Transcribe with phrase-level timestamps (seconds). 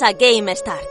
[0.00, 0.88] A Game Start.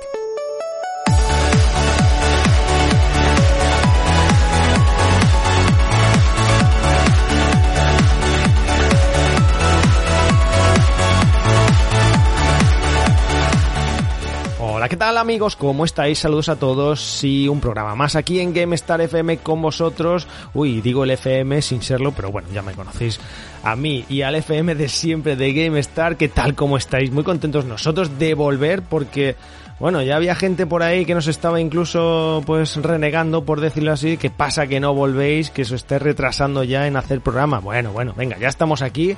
[14.60, 15.56] Hola, ¿qué tal amigos?
[15.56, 16.20] ¿Cómo estáis?
[16.20, 17.02] Saludos a todos.
[17.02, 20.28] Sí, un programa más aquí en GameStar FM con vosotros.
[20.54, 23.20] Uy, digo el FM sin serlo, pero bueno, ya me conocéis
[23.64, 26.18] a mí y al FM de siempre de GameStar.
[26.18, 26.56] ¿Qué tal?
[26.56, 27.12] ¿Cómo estáis?
[27.12, 29.36] Muy contentos nosotros de volver porque,
[29.80, 34.18] bueno, ya había gente por ahí que nos estaba incluso pues renegando, por decirlo así.
[34.18, 35.50] ¿Qué pasa que no volvéis?
[35.50, 37.60] Que os esté retrasando ya en hacer programa.
[37.60, 39.16] Bueno, bueno, venga, ya estamos aquí.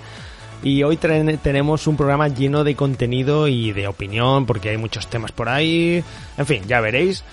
[0.62, 5.34] Y hoy tenemos un programa lleno de contenido y de opinión, porque hay muchos temas
[5.34, 6.02] por ahí.
[6.38, 7.24] En fin, ya veréis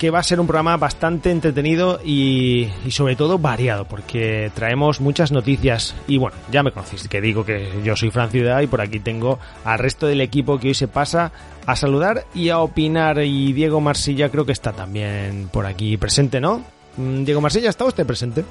[0.00, 4.98] que va a ser un programa bastante entretenido y, y, sobre todo variado, porque traemos
[4.98, 5.94] muchas noticias.
[6.08, 8.98] Y bueno, ya me conocéis, que digo que yo soy Fran Ciudad y por aquí
[8.98, 11.32] tengo al resto del equipo que hoy se pasa
[11.66, 13.22] a saludar y a opinar.
[13.22, 16.64] Y Diego Marsilla creo que está también por aquí presente, ¿no?
[16.96, 18.42] Diego Marsilla, ¿está usted presente?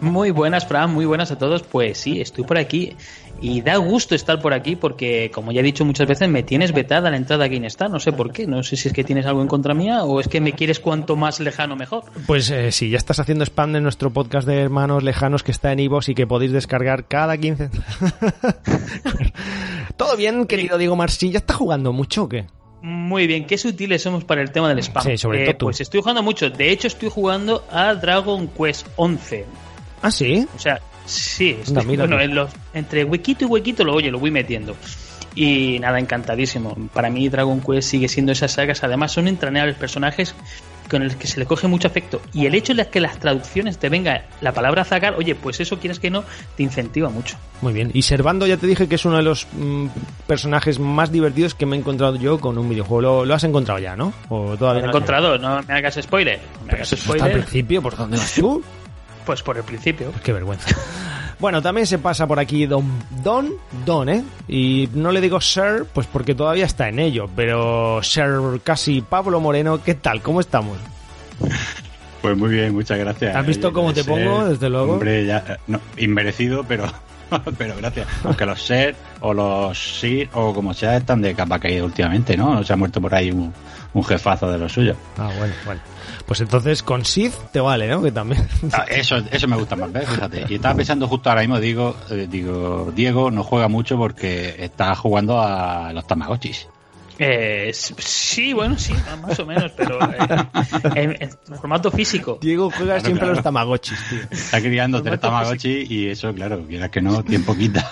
[0.00, 1.62] Muy buenas, Fran, muy buenas a todos.
[1.62, 2.96] Pues sí, estoy por aquí
[3.40, 6.72] y da gusto estar por aquí porque, como ya he dicho muchas veces, me tienes
[6.72, 7.88] vetada la entrada a está.
[7.88, 10.20] No sé por qué, no sé si es que tienes algo en contra mía o
[10.20, 12.04] es que me quieres cuanto más lejano mejor.
[12.26, 15.72] Pues eh, sí, ya estás haciendo spam de nuestro podcast de hermanos lejanos que está
[15.72, 17.70] en Ivos y que podéis descargar cada 15.
[19.96, 22.46] Todo bien, querido Diego Marcín, ¿ya está jugando mucho o qué?
[22.82, 25.02] Muy bien, qué sutiles somos para el tema del spam.
[25.02, 25.66] Sí, sobre todo tú.
[25.66, 26.48] Pues estoy jugando mucho.
[26.48, 29.44] De hecho, estoy jugando a Dragon Quest 11.
[30.02, 30.46] ¿Ah, sí?
[30.54, 31.58] O sea, sí.
[31.62, 34.76] Estoy, mira, bueno, en los, entre huequito y huequito lo oye, lo voy metiendo.
[35.34, 36.76] Y nada, encantadísimo.
[36.92, 38.82] Para mí Dragon Quest sigue siendo esas sagas.
[38.82, 40.34] Además son entrañables personajes
[40.88, 42.20] con los que se le coge mucho afecto.
[42.32, 45.78] Y el hecho de que las traducciones te venga la palabra zagar, oye, pues eso
[45.78, 46.24] quieres que no,
[46.56, 47.36] te incentiva mucho.
[47.60, 47.90] Muy bien.
[47.94, 49.86] Y Servando ya te dije que es uno de los mmm,
[50.26, 53.00] personajes más divertidos que me he encontrado yo con un videojuego.
[53.00, 54.12] Lo, lo has encontrado ya, ¿no?
[54.28, 56.40] ¿O todavía lo he encontrado, no me hagas spoiler.
[56.60, 57.26] No me hagas spoiler.
[57.26, 58.64] al principio, ¿por dónde vas tú?
[59.28, 60.10] Pues por el principio.
[60.24, 60.74] Qué vergüenza.
[61.38, 62.86] Bueno, también se pasa por aquí Don
[63.22, 63.52] Don,
[63.84, 64.24] Don, ¿eh?
[64.48, 69.38] Y no le digo Sir, pues porque todavía está en ello, pero Sir casi Pablo
[69.38, 70.22] Moreno, ¿qué tal?
[70.22, 70.78] ¿Cómo estamos?
[72.22, 73.36] Pues muy bien, muchas gracias.
[73.36, 74.94] ¿Has visto cómo te pongo, desde luego?
[74.94, 76.86] Hombre, ya, no, inmerecido, pero,
[77.58, 78.08] pero gracias.
[78.24, 82.64] Aunque los Ser o los Sir o como sea están de capa caída últimamente, ¿no?
[82.64, 83.52] Se ha muerto por ahí un,
[83.92, 84.96] un jefazo de lo suyo.
[85.18, 85.80] Ah, bueno, bueno.
[86.28, 88.02] Pues entonces con Sith te vale, ¿no?
[88.02, 88.46] Que también.
[88.72, 90.06] Ah, eso, eso me gusta más, ¿ves?
[90.06, 90.44] Fíjate.
[90.50, 94.94] Y estaba pensando justo ahora mismo, digo, eh, digo, Diego no juega mucho porque está
[94.94, 96.68] jugando a los Tamagotchis.
[97.18, 100.18] Eh, sí, bueno, sí, más o menos, pero eh,
[100.94, 102.38] en, en, formato físico.
[102.42, 103.32] Diego juega claro, siempre claro.
[103.32, 104.20] a los Tamagotchis, tío.
[104.30, 107.90] Está criando tres Tamagotchis y eso, claro, quieras que no, tiempo quita.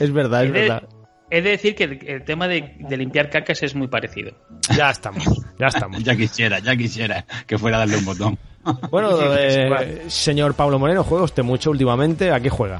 [0.00, 0.88] Es verdad, es verdad.
[1.30, 4.32] He de decir que el, el tema de, de, limpiar cacas es muy parecido.
[4.76, 5.24] Ya estamos,
[5.58, 6.02] ya estamos.
[6.04, 8.38] ya quisiera, ya quisiera que fuera a darle un botón.
[8.90, 12.30] Bueno, eh, señor Pablo Moreno, ¿juega usted mucho últimamente?
[12.30, 12.78] ¿A qué juega?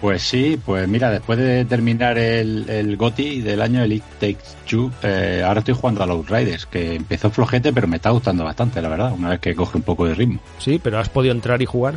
[0.00, 4.44] Pues sí, pues mira, después de terminar el, el GOTI del año, el It Takes
[4.64, 8.44] Two, eh, ahora estoy jugando a los Riders, que empezó flojete, pero me está gustando
[8.44, 10.38] bastante, la verdad, una vez que coge un poco de ritmo.
[10.58, 11.94] Sí, pero ¿has podido entrar y jugar?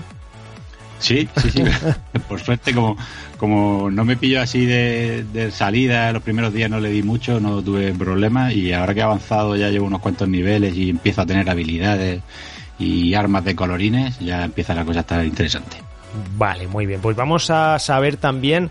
[1.01, 1.63] Sí, sí, sí.
[2.29, 2.95] Por suerte, como,
[3.37, 7.61] como no me pillo así de, salida, los primeros días no le di mucho, no
[7.61, 11.25] tuve problemas y ahora que he avanzado ya llevo unos cuantos niveles y empiezo a
[11.25, 12.21] tener habilidades
[12.77, 15.77] y armas de colorines, ya empieza la cosa a estar interesante.
[16.37, 17.01] Vale, muy bien.
[17.01, 18.69] Pues vamos a saber también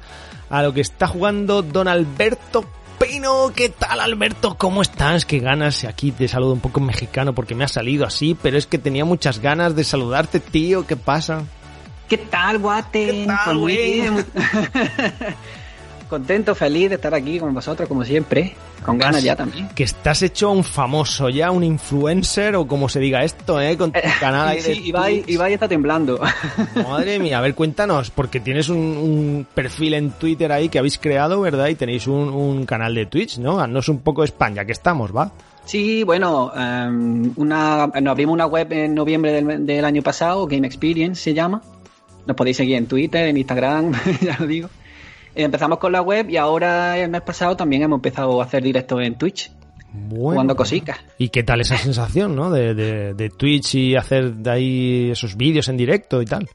[0.51, 2.65] a lo que está jugando don Alberto
[2.99, 3.53] Pino.
[3.55, 4.57] ¿Qué tal, Alberto?
[4.57, 5.25] ¿Cómo estás?
[5.25, 5.85] Qué ganas.
[5.85, 9.05] Aquí te saludo un poco mexicano porque me ha salido así, pero es que tenía
[9.05, 10.87] muchas ganas de saludarte, tío.
[10.87, 11.45] ¿Qué pasa?
[12.11, 13.29] ¿Qué tal, Guaten?
[13.45, 14.27] Pues muy bien.
[16.09, 18.57] Contento, feliz de estar aquí con vosotros, como siempre.
[18.85, 19.69] Con ganas ya también.
[19.77, 23.77] Que estás hecho un famoso ya, un influencer o como se diga esto, ¿eh?
[23.77, 26.19] Con tu canal ahí sí, Ibai, Ibai, está temblando.
[26.75, 31.41] Madre mía, a ver, cuéntanos, porque tienes un, perfil en Twitter ahí que habéis creado,
[31.41, 31.69] ¿verdad?
[31.69, 33.65] Y tenéis un, canal de Twitch, ¿no?
[33.69, 35.31] No es un poco España, que estamos, ¿va?
[35.65, 40.67] Sí, bueno, um, una, nos abrimos una web en noviembre del, del año pasado, Game
[40.67, 41.63] Experience se llama
[42.27, 44.69] nos podéis seguir en Twitter, en Instagram, ya lo digo.
[45.35, 49.01] Empezamos con la web y ahora el mes pasado también hemos empezado a hacer directos
[49.03, 49.53] en Twitch.
[49.93, 50.99] Bueno, jugando cositas.
[51.19, 52.51] ¿Y qué tal esa sensación, no?
[52.51, 56.49] De, de Twitch y hacer de ahí esos vídeos en directo y tal.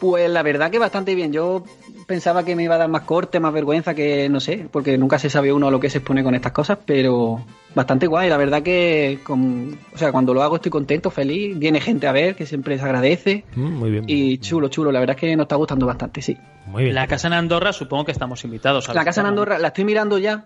[0.00, 1.32] Pues la verdad que bastante bien.
[1.32, 1.64] Yo
[2.06, 5.18] pensaba que me iba a dar más corte, más vergüenza, que no sé, porque nunca
[5.18, 7.44] se sabe uno lo que se expone con estas cosas, pero
[7.74, 8.28] bastante guay.
[8.28, 11.58] La verdad que, con, o sea, cuando lo hago estoy contento, feliz.
[11.58, 13.44] Viene gente a ver, que siempre se agradece.
[13.54, 14.04] Mm, muy bien.
[14.06, 14.92] Y chulo, chulo.
[14.92, 16.36] La verdad es que nos está gustando bastante, sí.
[16.66, 16.94] Muy bien.
[16.94, 18.88] La casa en Andorra, supongo que estamos invitados.
[18.88, 20.44] A la casa en Andorra, la estoy mirando ya.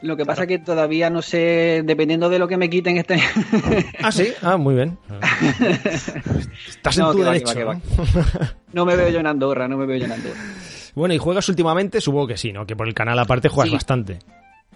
[0.00, 3.20] Lo que pasa es que todavía no sé, dependiendo de lo que me quiten este.
[4.02, 4.96] ah, sí, ah, muy bien.
[6.68, 7.52] Estás en tu derecho.
[8.72, 8.84] ¿no?
[8.84, 10.40] me veo yo en Andorra, no me veo yo en Andorra.
[10.94, 12.00] Bueno, ¿y juegas últimamente?
[12.00, 12.66] Supongo que sí, ¿no?
[12.66, 14.18] Que por el canal aparte juegas bastante.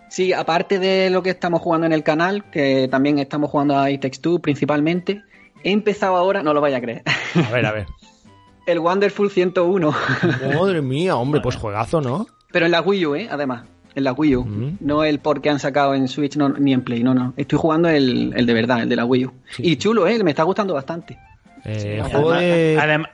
[0.09, 3.91] Sí, aparte de lo que estamos jugando en el canal, que también estamos jugando a
[3.91, 5.23] It 2 principalmente,
[5.65, 7.03] he empezado ahora, no lo vaya a creer.
[7.35, 7.87] A ver, a ver.
[8.67, 9.95] el Wonderful 101.
[10.55, 12.27] Madre mía, hombre, pues juegazo, ¿no?
[12.51, 13.29] Pero en la Wii U, ¿eh?
[13.31, 13.65] Además
[13.95, 14.45] en la Wii U.
[14.45, 14.79] Mm.
[14.81, 17.35] No el por que han sacado en Switch ni en Play, no, no.
[17.37, 19.33] Estoy jugando el, de verdad, el de la Wii U.
[19.59, 20.23] Y chulo, ¿eh?
[20.23, 21.19] Me está gustando bastante.
[21.65, 22.03] Eh,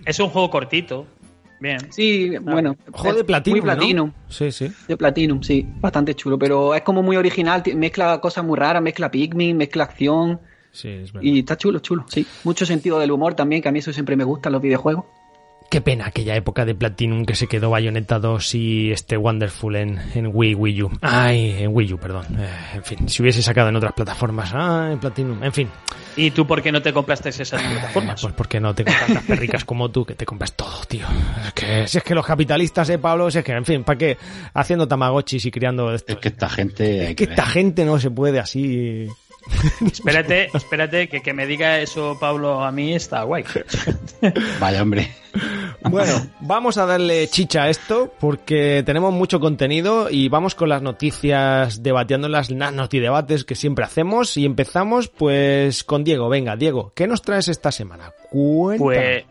[0.07, 1.07] es un juego cortito.
[1.61, 1.79] Bien.
[1.91, 2.77] Sí, bueno.
[2.93, 3.59] Juego de Platinum.
[3.59, 4.13] Muy Platinum.
[4.29, 4.71] Sí, sí.
[4.87, 5.67] De Platinum, sí.
[5.81, 6.39] Bastante chulo.
[6.39, 7.63] Pero es como muy original.
[7.75, 8.83] Mezcla cosas muy raras.
[8.83, 10.41] Mezcla Pikmin, mezcla acción.
[10.71, 11.27] Sí, es verdad.
[11.27, 12.05] Y está chulo, chulo.
[12.09, 12.27] Sí.
[12.45, 15.05] Mucho sentido del humor también, que a mí eso siempre me gusta en los videojuegos.
[15.71, 20.01] Qué pena aquella época de Platinum que se quedó Bayonetta 2 y este Wonderful en,
[20.15, 20.91] en Wii, Wii U.
[21.03, 22.25] Ay, en Wii U, perdón.
[22.39, 24.51] Eh, en fin, si hubiese sacado en otras plataformas.
[24.55, 25.45] Ah, en Platinum.
[25.45, 25.69] En fin.
[26.17, 28.23] ¿Y tú por qué no te compraste esas plataformas?
[28.23, 31.07] Pues porque no tengo tantas perricas como tú que te compras todo, tío.
[31.47, 33.99] Es que, si es que los capitalistas, eh, Pablo, si es que, en fin, ¿para
[33.99, 34.17] qué?
[34.55, 36.15] Haciendo tamagotchis y criando esto.
[36.15, 37.11] Es que esta gente...
[37.11, 39.07] Es que esta gente no se puede así
[39.81, 43.45] espérate, espérate, que, que me diga eso Pablo a mí está guay.
[44.61, 45.11] Vaya hombre.
[45.83, 50.83] Bueno, vamos a darle chicha a esto porque tenemos mucho contenido y vamos con las
[50.83, 56.29] noticias debatiendo las notidebates que siempre hacemos y empezamos pues con Diego.
[56.29, 58.13] Venga, Diego, ¿qué nos traes esta semana?
[58.31, 59.25] Pues,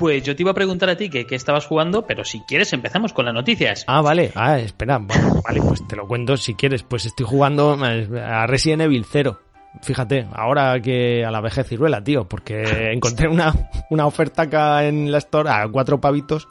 [0.00, 2.72] pues yo te iba a preguntar a ti que, qué estabas jugando, pero si quieres
[2.72, 3.84] empezamos con las noticias.
[3.86, 4.32] Ah, vale.
[4.34, 4.98] Ah, espera.
[4.98, 6.82] vale, pues te lo cuento si quieres.
[6.82, 9.38] Pues estoy jugando a Resident Evil 0
[9.82, 12.62] fíjate, ahora que a la vejez ciruela, tío, porque
[12.92, 13.54] encontré una,
[13.90, 16.48] una oferta acá en la Store a cuatro pavitos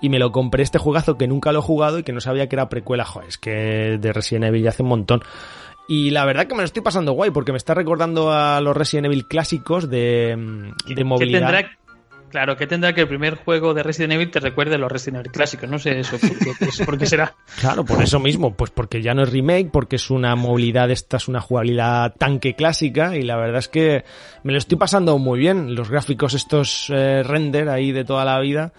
[0.00, 2.48] y me lo compré este juegazo que nunca lo he jugado y que no sabía
[2.48, 5.22] que era precuela, joder, es que de Resident Evil ya hace un montón.
[5.88, 8.76] Y la verdad que me lo estoy pasando guay porque me está recordando a los
[8.76, 11.64] Resident Evil clásicos de, de movilidad.
[12.30, 15.32] Claro, que tendrá que el primer juego de Resident Evil te recuerde los Resident Evil
[15.32, 15.68] clásicos?
[15.68, 16.16] No sé eso,
[16.84, 17.34] ¿por qué, será?
[17.60, 21.16] Claro, por eso mismo, pues porque ya no es remake, porque es una movilidad, esta
[21.16, 24.04] es una jugabilidad tanque clásica y la verdad es que
[24.44, 25.74] me lo estoy pasando muy bien.
[25.74, 28.72] Los gráficos estos eh, render ahí de toda la vida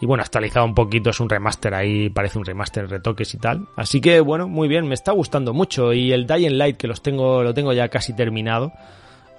[0.00, 3.68] y bueno, actualizado un poquito, es un remaster ahí, parece un remaster, retoques y tal.
[3.76, 7.02] Así que bueno, muy bien, me está gustando mucho y el Dying Light que los
[7.02, 8.72] tengo, lo tengo ya casi terminado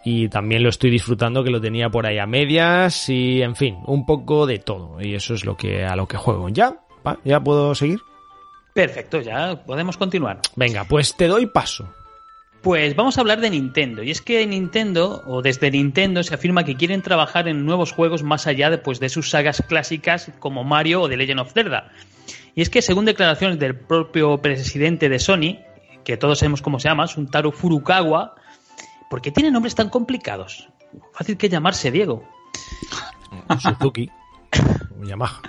[0.05, 3.79] y también lo estoy disfrutando que lo tenía por ahí a medias y en fin,
[3.87, 6.47] un poco de todo y eso es lo que a lo que juego.
[6.49, 6.77] ¿Ya?
[7.23, 7.99] ¿Ya puedo seguir?
[8.73, 10.41] Perfecto, ya podemos continuar.
[10.55, 11.91] Venga, pues te doy paso.
[12.61, 14.03] Pues vamos a hablar de Nintendo.
[14.03, 18.21] Y es que Nintendo, o desde Nintendo, se afirma que quieren trabajar en nuevos juegos
[18.21, 21.91] más allá de, pues, de sus sagas clásicas como Mario o The Legend of Zelda.
[22.55, 25.59] Y es que según declaraciones del propio presidente de Sony,
[26.03, 28.35] que todos sabemos cómo se llama, Suntaro Furukawa,
[29.15, 30.67] ¿Por qué tiene nombres tan complicados?
[31.13, 32.27] Fácil que llamarse Diego.
[33.61, 34.11] Suzuki.
[35.05, 35.41] Yamaha.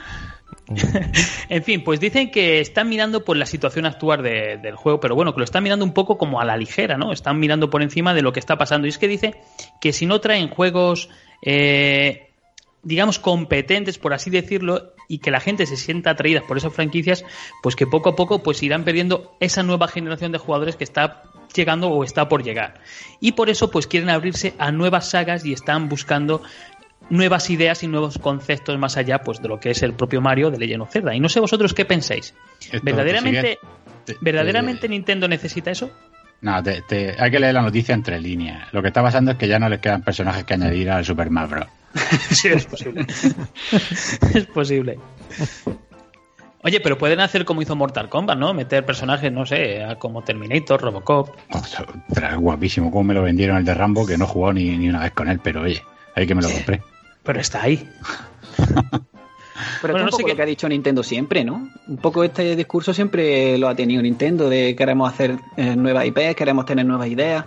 [1.48, 5.32] en fin, pues dicen que están mirando por la situación actual del juego, pero bueno,
[5.34, 7.10] que lo están mirando un poco como a la ligera, ¿no?
[7.10, 8.86] Están mirando por encima de lo que está pasando.
[8.86, 9.34] Y es que dice
[9.80, 11.08] que si no traen juegos
[11.42, 12.26] eh,
[12.84, 17.24] digamos, competentes, por así decirlo, y que la gente se sienta atraída por esas franquicias,
[17.64, 21.24] pues que poco a poco pues irán perdiendo esa nueva generación de jugadores que está
[21.56, 22.74] llegando o está por llegar.
[23.20, 26.42] Y por eso pues quieren abrirse a nuevas sagas y están buscando
[27.10, 30.50] nuevas ideas y nuevos conceptos más allá pues de lo que es el propio Mario
[30.50, 31.14] de Legend of Zelda.
[31.14, 32.34] Y no sé vosotros qué pensáis.
[32.82, 33.58] ¿Verdaderamente,
[34.20, 35.90] ¿verdaderamente Nintendo necesita eso?
[36.40, 38.72] No, hay que leer la noticia entre líneas.
[38.72, 41.30] Lo que está pasando es que ya no les quedan personajes que añadir al Super
[41.30, 41.66] Mario Bros.
[42.30, 43.06] sí, es posible.
[44.34, 44.98] es posible.
[46.62, 48.52] Oye, pero pueden hacer como hizo Mortal Kombat, ¿no?
[48.54, 51.30] Meter personajes, no sé, como Terminator, Robocop.
[52.38, 55.12] guapísimo, como me lo vendieron el de Rambo, que no jugó ni, ni una vez
[55.12, 55.82] con él, pero oye,
[56.14, 56.82] ahí que me lo compré.
[57.22, 57.88] Pero está ahí.
[59.80, 61.68] Pero bueno, es un poco lo que ha dicho Nintendo siempre, ¿no?
[61.86, 66.34] Un poco este discurso siempre lo ha tenido Nintendo, de queremos hacer eh, nuevas IP,
[66.36, 67.44] queremos tener nuevas ideas.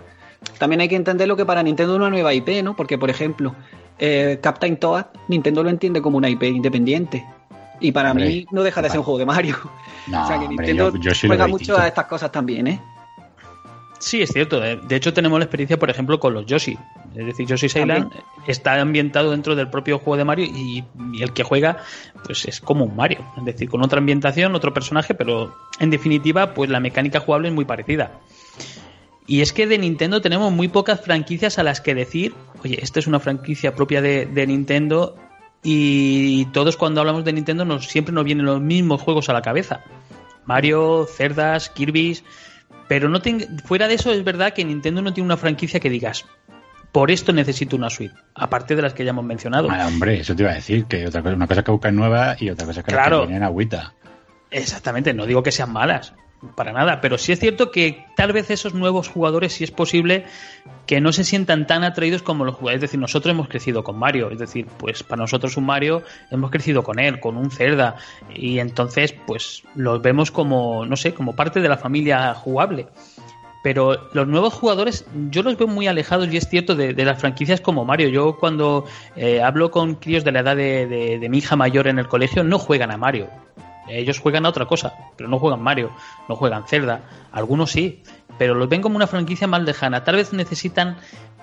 [0.58, 2.74] También hay que entender lo que para Nintendo es una nueva IP, ¿no?
[2.74, 3.54] Porque, por ejemplo,
[3.98, 7.24] eh, Captain Toad, Nintendo lo entiende como una IP independiente.
[7.80, 9.56] Y para mí no deja de ser un juego de Mario.
[10.06, 10.92] o sea que Nintendo
[11.26, 12.80] juega mucho a estas cosas también, ¿eh?
[14.00, 14.60] Sí, es cierto.
[14.60, 16.76] De hecho, tenemos la experiencia, por ejemplo, con los Yoshi.
[17.14, 18.10] Es decir, Yoshi's Island
[18.46, 20.82] está ambientado dentro del propio juego de Mario y,
[21.20, 21.76] el que juega,
[22.24, 23.26] pues es como un Mario.
[23.36, 27.54] Es decir, con otra ambientación, otro personaje, pero en definitiva, pues la mecánica jugable es
[27.54, 28.12] muy parecida.
[29.26, 32.34] Y es que de Nintendo tenemos muy pocas franquicias a las que decir,
[32.64, 35.14] oye, esta es una franquicia propia de, Nintendo
[35.62, 39.42] y todos cuando hablamos de Nintendo nos, siempre nos vienen los mismos juegos a la
[39.42, 39.82] cabeza.
[40.44, 42.24] Mario, Cerdas, Kirby's,
[42.88, 43.20] pero no
[43.64, 46.24] fuera de eso es verdad que Nintendo no tiene una franquicia que digas,
[46.92, 49.68] por esto necesito una suite, aparte de las que ya hemos mencionado.
[49.70, 52.36] Ah, hombre, eso te iba a decir, que otra cosa, una cosa que buscan nueva
[52.38, 53.94] y otra cosa que, claro, que agüita.
[54.50, 56.14] Exactamente, no digo que sean malas,
[56.54, 60.24] para nada, pero sí es cierto que tal vez esos nuevos jugadores sí es posible
[60.86, 62.78] que no se sientan tan atraídos como los jugadores.
[62.78, 66.50] Es decir, nosotros hemos crecido con Mario, es decir, pues para nosotros un Mario hemos
[66.50, 67.96] crecido con él, con un Zelda,
[68.34, 72.86] y entonces pues los vemos como, no sé, como parte de la familia jugable.
[73.62, 77.60] Pero los nuevos jugadores yo los veo muy alejados y es cierto de, las franquicias
[77.60, 78.08] como Mario.
[78.08, 82.08] Yo cuando eh, hablo con críos de la edad de mi hija mayor en el
[82.08, 83.28] colegio no juegan a Mario
[83.88, 85.90] ellos juegan a otra cosa, pero no juegan Mario,
[86.28, 88.02] no juegan Zelda, algunos sí,
[88.38, 90.04] pero los ven como una franquicia más lejana.
[90.04, 90.96] Tal vez necesitan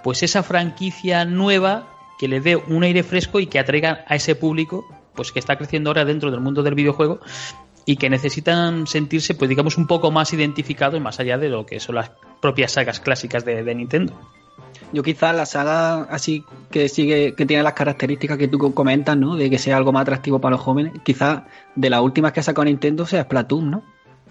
[0.04, 4.36] pues esa franquicia nueva que le dé un aire fresco y que atraiga a ese
[4.36, 7.20] público pues que está creciendo ahora dentro del mundo del videojuego
[7.86, 11.80] y que necesitan sentirse pues digamos un poco más identificados más allá de lo que
[11.80, 14.14] son las propias sagas clásicas de Nintendo.
[14.94, 19.36] Yo quizás la saga así que sigue, que tiene las características que tú comentas, ¿no?
[19.36, 21.44] De que sea algo más atractivo para los jóvenes, quizás
[21.76, 23.84] de las últimas que ha sacado Nintendo sea Splatoon, ¿no?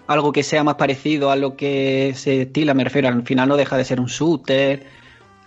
[0.07, 3.57] Algo que sea más parecido a lo que se estila, me refiero, al final no
[3.57, 4.87] deja de ser un shooter.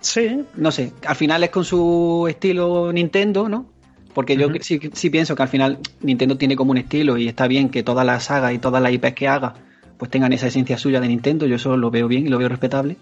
[0.01, 0.45] Sí.
[0.55, 3.67] No sé, al final es con su estilo Nintendo, ¿no?
[4.15, 7.47] Porque yo sí, sí, pienso que al final Nintendo tiene como un estilo y está
[7.47, 9.55] bien que todas las sagas y todas las IPs que haga
[9.99, 12.49] pues tengan esa esencia suya de Nintendo, yo eso lo veo bien y lo veo
[12.49, 12.97] respetable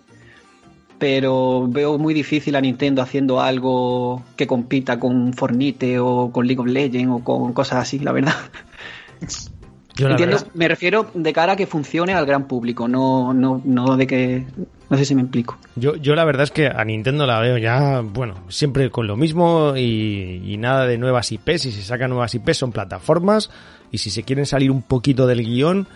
[0.98, 6.60] pero veo muy difícil a Nintendo haciendo algo que compita con Fornite o con League
[6.60, 8.34] of Legends o con cosas así, la verdad.
[9.98, 14.06] Entiendo, me refiero de cara a que funcione al gran público, no, no, no de
[14.06, 14.46] que.
[14.90, 15.58] No sé si me explico.
[15.76, 19.16] Yo, yo la verdad es que a Nintendo la veo ya, bueno, siempre con lo
[19.16, 21.62] mismo y, y nada de nuevas IPs.
[21.62, 23.50] Si se sacan nuevas IPs son plataformas
[23.90, 25.88] y si se quieren salir un poquito del guion,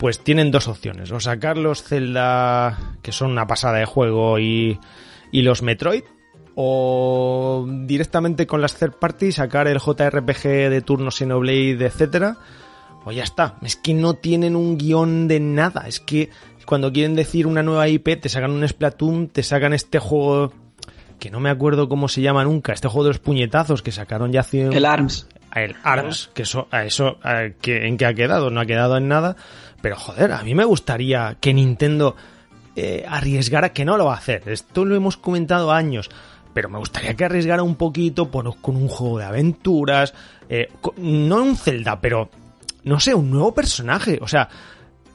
[0.00, 1.12] pues tienen dos opciones.
[1.12, 4.80] O sacar los Zelda, que son una pasada de juego, y,
[5.30, 6.04] y los Metroid,
[6.54, 12.38] o directamente con las third parties sacar el JRPG de turno Xenoblade, etcétera.
[13.04, 13.58] O ya está.
[13.60, 15.86] Es que no tienen un guion de nada.
[15.86, 16.30] Es que
[16.64, 20.52] cuando quieren decir una nueva IP, te sacan un Splatoon, te sacan este juego
[21.18, 24.32] que no me acuerdo cómo se llama nunca, este juego de los puñetazos que sacaron
[24.32, 24.62] ya hace...
[24.64, 25.28] El ARMS.
[25.54, 27.18] El ARMS, que eso, a eso,
[27.60, 28.50] que, ¿en qué ha quedado?
[28.50, 29.36] No ha quedado en nada.
[29.80, 32.16] Pero joder, a mí me gustaría que Nintendo
[32.76, 34.42] eh, arriesgara, que no lo va a hacer.
[34.46, 36.10] Esto lo hemos comentado años.
[36.52, 40.14] Pero me gustaría que arriesgara un poquito con un juego de aventuras.
[40.48, 42.30] Eh, no un Zelda, pero
[42.84, 44.18] no sé, un nuevo personaje.
[44.20, 44.48] O sea,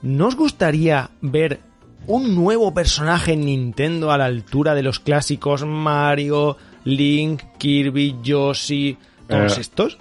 [0.02, 1.60] ¿no os gustaría ver
[2.08, 8.98] un nuevo personaje en Nintendo a la altura de los clásicos Mario, Link, Kirby, Yoshi,
[9.28, 9.98] todos estos?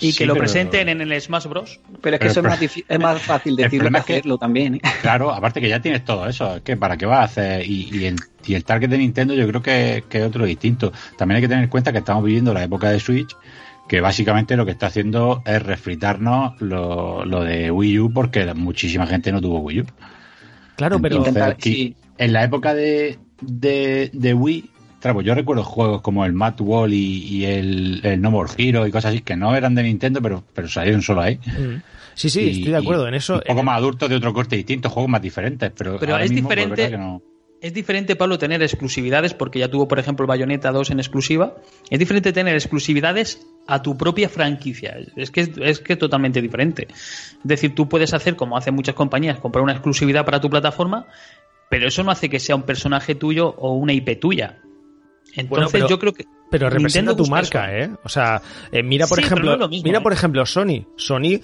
[0.00, 1.80] Y que lo presenten en el Smash Bros.
[2.00, 4.76] Pero es que eso es, más es, más fácil decirlo que hacerlo también.
[4.76, 4.80] ¿eh?
[5.02, 6.62] Claro, aparte que ya tienes todo eso.
[6.62, 7.68] que ¿Para qué vas a hacer?
[7.68, 10.92] Y, el, target de Nintendo yo creo que, es otro distinto.
[11.16, 13.36] También hay que tener en cuenta que estamos viviendo la época de Switch,
[13.88, 19.32] que básicamente lo que está haciendo es refritarnos lo, de Wii U porque muchísima gente
[19.32, 19.86] no tuvo Wii U.
[20.76, 21.24] Claro, pero
[22.16, 24.70] en la época de, de, de Wii
[25.12, 29.12] pues yo recuerdo juegos como el Mad Wall y, el, No More Hero y cosas
[29.12, 31.36] así que no eran de Nintendo, pero, pero salieron solo ahí.
[31.36, 31.82] Mm.
[32.14, 33.34] Sí, sí, estoy de acuerdo en eso.
[33.34, 36.42] Un poco más adultos de otro corte distinto, juegos más diferentes, pero, pero es pues,
[36.42, 37.20] diferente.
[37.60, 41.56] Es diferente, Pablo, tener exclusividades, porque ya tuvo, por ejemplo, Bayonetta 2 en exclusiva.
[41.88, 44.98] Es diferente tener exclusividades a tu propia franquicia.
[45.16, 46.88] Es que es que totalmente diferente.
[46.90, 51.06] Es decir, tú puedes hacer, como hacen muchas compañías, comprar una exclusividad para tu plataforma,
[51.70, 54.58] pero eso no hace que sea un personaje tuyo o una IP tuya.
[55.36, 57.90] Entonces yo creo que pero representa tu marca, ¿eh?
[58.04, 60.02] O sea, eh, mira por ejemplo, mira ¿eh?
[60.02, 60.86] por ejemplo Sony.
[60.96, 61.40] Sony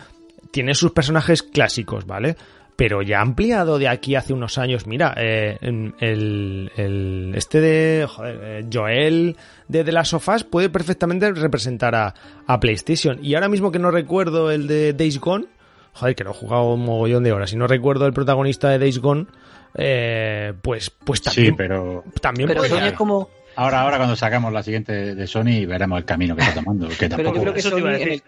[0.50, 2.36] tiene sus personajes clásicos, ¿vale?
[2.76, 4.86] Pero ya ha ampliado de aquí hace unos años.
[4.86, 9.36] Mira, eh, el, el, este de joder, Joel
[9.68, 12.14] de The Last of Us puede perfectamente representar a,
[12.46, 13.18] a, PlayStation.
[13.22, 15.46] Y ahora mismo que no recuerdo el de Days Gone,
[15.92, 18.78] joder, que lo he jugado un mogollón de horas y no recuerdo el protagonista de
[18.78, 19.26] Days Gone,
[19.74, 21.46] eh, pues, pues también.
[21.46, 22.04] Sí, pero.
[22.20, 23.28] También pero Sony es como.
[23.56, 26.88] Ahora, ahora cuando sacamos la siguiente de Sony veremos el camino que está tomando.
[26.98, 28.20] Pero yo creo que Sony,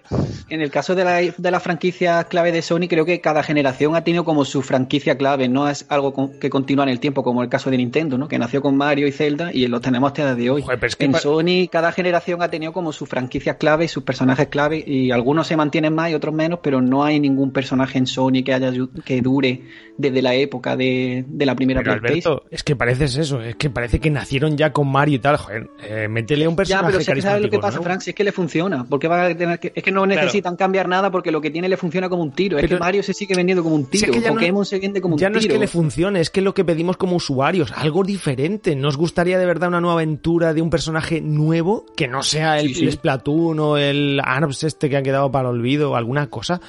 [0.48, 3.94] en, el, caso de la, de la franquicia clave de Sony, creo que cada generación
[3.96, 7.42] ha tenido como su franquicia clave, no es algo que continúa en el tiempo, como
[7.42, 8.28] el caso de Nintendo, ¿no?
[8.28, 10.64] que nació con Mario y Zelda y lo tenemos hasta el día de hoy.
[10.98, 15.10] en Sony, cada generación ha tenido como su franquicia clave y sus personajes clave, y
[15.10, 18.54] algunos se mantienen más y otros menos, pero no hay ningún personaje en Sony que
[18.54, 18.72] haya
[19.04, 19.62] que dure
[19.96, 24.00] desde la época de, la primera pero Alberto, es que parece eso, es que parece
[24.00, 27.22] que nacieron ya con Mario y tal, joder, eh, métele un personaje Ya, pero si
[27.22, 29.72] sabes lo que pasa, Frank, si es que le funciona, porque va a tener que,
[29.74, 32.58] es que no necesitan cambiar nada porque lo que tiene le funciona como un tiro,
[32.58, 35.30] es que Mario se sigue vendiendo como un tiro, Pokémon se vende como un tiro.
[35.30, 38.04] Ya no es que le funcione, es que es lo que pedimos como usuarios, algo
[38.04, 42.60] diferente, ¿nos gustaría de verdad una nueva aventura de un personaje nuevo que no sea
[42.60, 46.60] el, Splatoon o el ARMS este que ha quedado para el olvido o alguna cosa?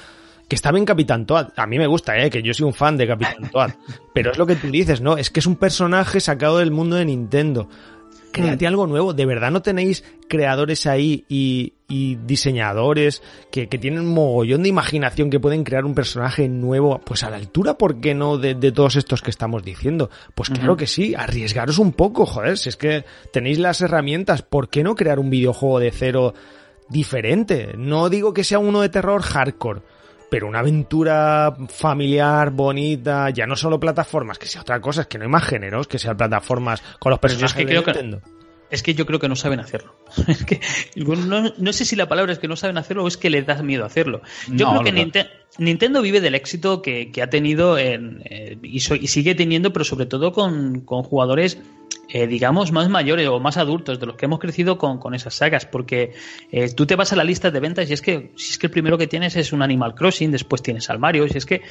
[0.48, 1.50] que está bien Capitán Toad.
[1.56, 2.30] A mí me gusta, ¿eh?
[2.30, 3.72] que yo soy un fan de Capitán Toad.
[4.14, 5.18] Pero es lo que tú dices, ¿no?
[5.18, 7.68] Es que es un personaje sacado del mundo de Nintendo.
[8.34, 9.14] Créate algo nuevo.
[9.14, 11.74] ¿De verdad no tenéis creadores ahí y,
[12.26, 13.22] diseñadores
[13.52, 17.00] que, tienen un mogollón de imaginación que pueden crear un personaje nuevo?
[17.00, 18.38] Pues a la altura, ¿por qué no?
[18.38, 20.10] De, todos estos que estamos diciendo.
[20.36, 21.14] Pues claro que sí.
[21.16, 22.58] Arriesgaros un poco, joder.
[22.58, 26.34] Si es que tenéis las herramientas, ¿por qué no crear un videojuego de cero
[26.90, 27.76] diferente?
[27.78, 29.82] No digo que sea uno de terror hardcore
[30.34, 35.20] pero una aventura familiar, bonita, ya no solo plataformas, que sea otra cosa, es que
[35.20, 38.20] no hay más géneros que sean plataformas con los personajes que de Nintendo.
[38.74, 39.96] Es que yo creo que no saben hacerlo.
[40.28, 40.60] Es que
[40.96, 43.62] no, sé si la palabra es que no saben hacerlo o es que les da
[43.62, 44.22] miedo hacerlo.
[44.48, 45.22] Yo creo que
[45.60, 50.34] Nintendo vive del éxito que, ha tenido en, eh, y, sigue teniendo, pero sobre todo
[50.34, 51.60] con, con jugadores
[52.10, 55.36] eh, digamos, más mayores o más adultos, de los que hemos crecido con, con esas
[55.36, 56.14] sagas, porque
[56.52, 58.68] eh, tú te vas a la lista de ventas y es que si es que
[58.68, 61.62] el primero que tienes es un Animal Crossing, después tienes al Mario, y es que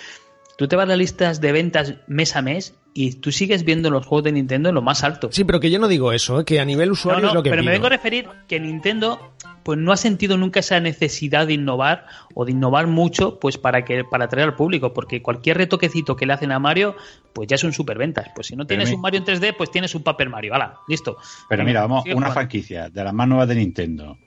[0.56, 3.90] tú te vas a las listas de ventas mes a mes y tú sigues viendo
[3.90, 5.28] los juegos de Nintendo en lo más alto.
[5.32, 6.44] Sí, pero que yo no digo eso, ¿eh?
[6.44, 9.78] que a nivel usuario es lo que Pero me vengo a referir que Nintendo pues
[9.78, 14.04] no ha sentido nunca esa necesidad de innovar o de innovar mucho pues para que
[14.04, 16.96] para atraer al público, porque cualquier retoquecito que le hacen a Mario,
[17.32, 18.28] pues ya es un superventas.
[18.34, 20.80] Pues si no tienes un Mario en 3D, pues tienes un Paper Mario, ¡hala!
[20.88, 21.16] Listo.
[21.48, 24.18] Pero mira, vamos, una franquicia de las más nuevas de Nintendo,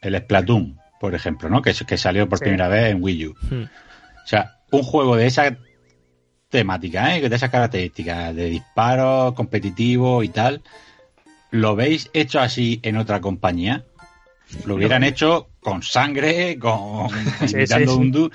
[0.00, 1.62] el Splatoon, por ejemplo, ¿no?
[1.62, 3.34] Que, que salió por primera vez en Wii U.
[3.50, 3.64] Hmm.
[3.64, 5.56] O sea, un juego de esa
[6.48, 7.28] temática, ¿eh?
[7.28, 10.62] de esas características de disparo, competitivo y tal,
[11.50, 13.84] ¿lo veis hecho así en otra compañía?
[14.64, 17.10] Lo hubieran hecho con sangre, con
[17.88, 18.30] un du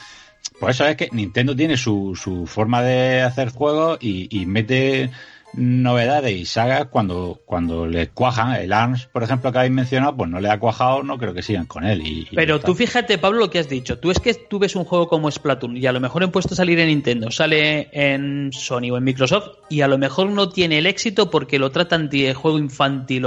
[0.59, 5.09] Pues eso es que Nintendo tiene su, su forma de hacer juegos y, y mete
[5.53, 8.55] novedades y sagas cuando, cuando les cuajan.
[8.55, 11.41] El ARMS, por ejemplo, que habéis mencionado, pues no le ha cuajado, no creo que
[11.41, 12.01] sigan con él.
[12.05, 13.99] Y, Pero tú fíjate, Pablo, lo que has dicho.
[13.99, 16.53] Tú es que tú ves un juego como Splatoon y a lo mejor en puesto
[16.53, 20.49] a salir en Nintendo, sale en Sony o en Microsoft y a lo mejor no
[20.49, 23.25] tiene el éxito porque lo tratan de juego infantil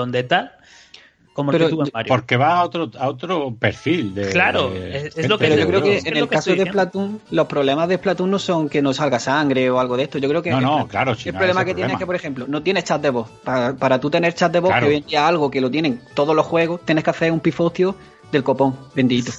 [1.37, 4.15] o de tal porque va a otro, a otro perfil.
[4.15, 7.47] De, claro, es, lo que Pero yo creo que en el caso de Splatoon, los
[7.47, 10.19] problemas de Splatoon no son que no salga sangre o algo de esto.
[10.19, 10.51] Yo creo que.
[10.51, 11.13] No, no, claro.
[11.13, 13.29] el problema que tiene es que, por ejemplo, no tienes chat de voz.
[13.45, 16.01] Para, para tú tener chat de voz, que hoy en día algo que lo tienen
[16.15, 17.95] todos los juegos, tienes que hacer un pifostio
[18.33, 19.33] del copón, bendito.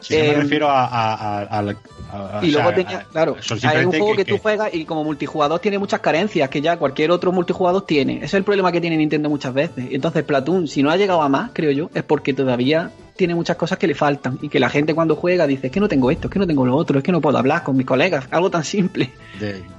[0.00, 1.62] Sí, me em, refiero a,
[2.42, 6.00] y luego tenía, claro, hay un juego que, tú juegas y como multijugador tiene muchas
[6.00, 8.16] carencias que ya cualquier otro multijugador tiene.
[8.16, 9.86] Ese es el problema que tiene Nintendo muchas veces.
[9.90, 13.58] Entonces, Platoon, si no ha llegado a más, creo yo, es porque todavía tiene muchas
[13.58, 16.10] cosas que le faltan y que la gente cuando juega dice, es que no tengo
[16.10, 18.26] esto, es que no tengo lo otro, es que no puedo hablar con mis colegas,
[18.30, 19.10] algo tan simple.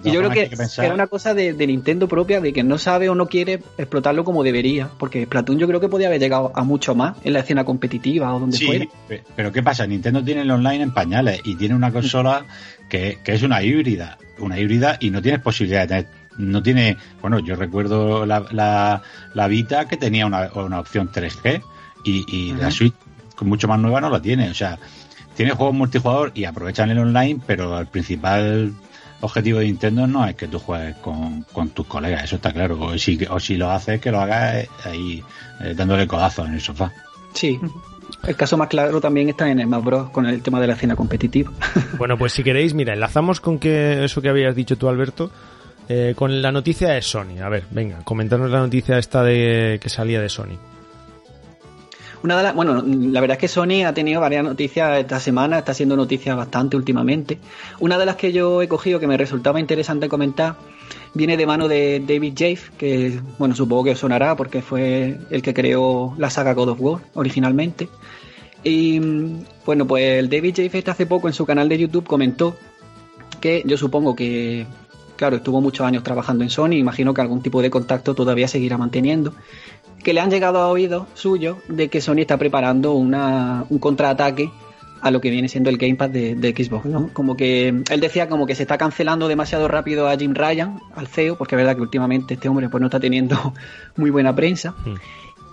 [0.03, 3.15] y yo creo que, es una cosa de, Nintendo propia, de que no sabe o
[3.15, 6.93] no quiere explotarlo como debería, porque Splatoon yo creo que podía haber llegado a mucho
[6.93, 8.87] más en la escena competitiva o donde sí,
[9.35, 9.87] Pero ¿qué pasa?
[9.87, 12.45] Nintendo tiene el online en pañales y tiene una consola
[12.89, 16.95] que, que es una híbrida, una híbrida y no tienes posibilidad de tener no tiene,
[17.21, 19.01] bueno, yo recuerdo la, la,
[19.33, 21.61] la Vita que tenía una, una opción 3G
[22.03, 22.93] y, y la Switch
[23.45, 24.77] mucho más nueva no la tiene, o sea,
[25.35, 28.73] tiene juegos multijugador y aprovechan el online, pero el principal
[29.21, 32.79] objetivo de Nintendo no es que tú juegues con, con tus colegas, eso está claro,
[32.79, 35.23] o si, o si lo haces, que lo hagas ahí
[35.61, 36.91] eh, dándole codazos en el sofá.
[37.33, 37.59] Sí,
[38.27, 40.09] el caso más claro también está en Smash Bros.
[40.09, 41.51] con el tema de la escena competitiva.
[41.97, 45.29] Bueno, pues si queréis, mira, enlazamos con que eso que habías dicho tú, Alberto,
[45.87, 47.39] eh, con la noticia de Sony.
[47.43, 50.57] A ver, venga, comentarnos la noticia esta de que salía de Sony.
[52.23, 55.59] Una de las, bueno, la verdad es que Sony ha tenido varias noticias esta semana,
[55.59, 57.39] está haciendo noticias bastante últimamente.
[57.79, 60.55] Una de las que yo he cogido que me resultaba interesante comentar
[61.13, 65.41] viene de mano de David Jaffe, que bueno, supongo que os sonará porque fue el
[65.41, 67.89] que creó la saga God of War originalmente.
[68.63, 68.99] Y
[69.65, 72.55] bueno, pues el David Jaffe hace poco en su canal de YouTube comentó
[73.39, 74.67] que yo supongo que,
[75.15, 78.77] claro, estuvo muchos años trabajando en Sony, imagino que algún tipo de contacto todavía seguirá
[78.77, 79.33] manteniendo,
[80.03, 84.49] que le han llegado a oídos suyos de que Sony está preparando una, un contraataque
[85.01, 87.09] a lo que viene siendo el Gamepad de, de Xbox, ¿no?
[87.13, 91.07] Como que él decía como que se está cancelando demasiado rápido a Jim Ryan, al
[91.07, 93.53] CEO, porque es verdad que últimamente este hombre pues no está teniendo
[93.95, 94.75] muy buena prensa.
[94.85, 94.93] Mm.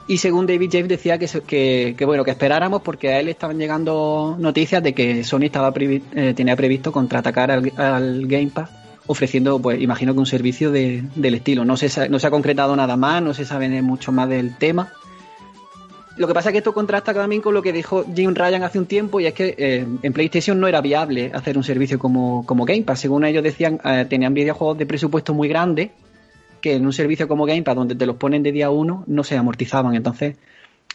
[0.07, 3.59] Y según David James decía que, que, que, bueno que esperáramos porque a él estaban
[3.59, 8.71] llegando noticias de que Sony estaba previ- eh, tenía previsto contraatacar al, al Game Pass
[9.09, 11.65] ofreciendo pues imagino que un servicio de- del estilo.
[11.65, 14.93] No se, no se ha concretado nada más, no se sabe mucho más del tema.
[16.17, 18.79] Lo que pasa es que esto contrasta también con lo que dijo Jim Ryan hace
[18.79, 22.45] un tiempo y es que eh, en PlayStation no era viable hacer un servicio como,
[22.45, 23.01] como Game Pass.
[23.01, 25.93] Según ellos decían, eh, tenían videojuegos de presupuesto muy grande
[26.61, 29.23] que en un servicio como Game Pass, donde te los ponen de día uno, no
[29.23, 29.95] se amortizaban.
[29.95, 30.37] Entonces,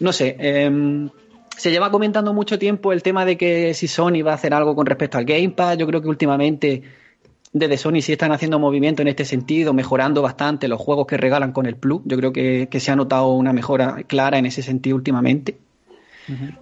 [0.01, 1.09] no sé, em,
[1.55, 4.75] se lleva comentando mucho tiempo el tema de que si Sony va a hacer algo
[4.75, 5.77] con respecto al Game Pass.
[5.77, 6.81] Yo creo que últimamente
[7.53, 11.51] desde Sony sí están haciendo movimiento en este sentido, mejorando bastante los juegos que regalan
[11.53, 12.01] con el Plus.
[12.05, 15.57] Yo creo que, que se ha notado una mejora clara en ese sentido últimamente.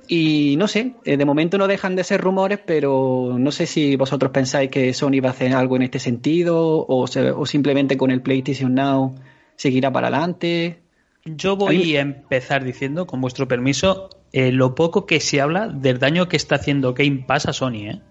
[0.08, 3.95] Y no sé, eh, de momento no dejan de ser rumores, pero no sé si
[3.95, 7.95] vosotros pensáis que Sony va a hacer algo en este sentido o, se- o simplemente
[7.95, 9.15] con el PlayStation Now
[9.56, 10.80] seguirá para adelante.
[11.25, 15.99] Yo voy a empezar diciendo, con vuestro permiso, eh, lo poco que se habla del
[15.99, 17.88] daño que está haciendo Game Pass a Sony.
[17.91, 18.01] ¿eh?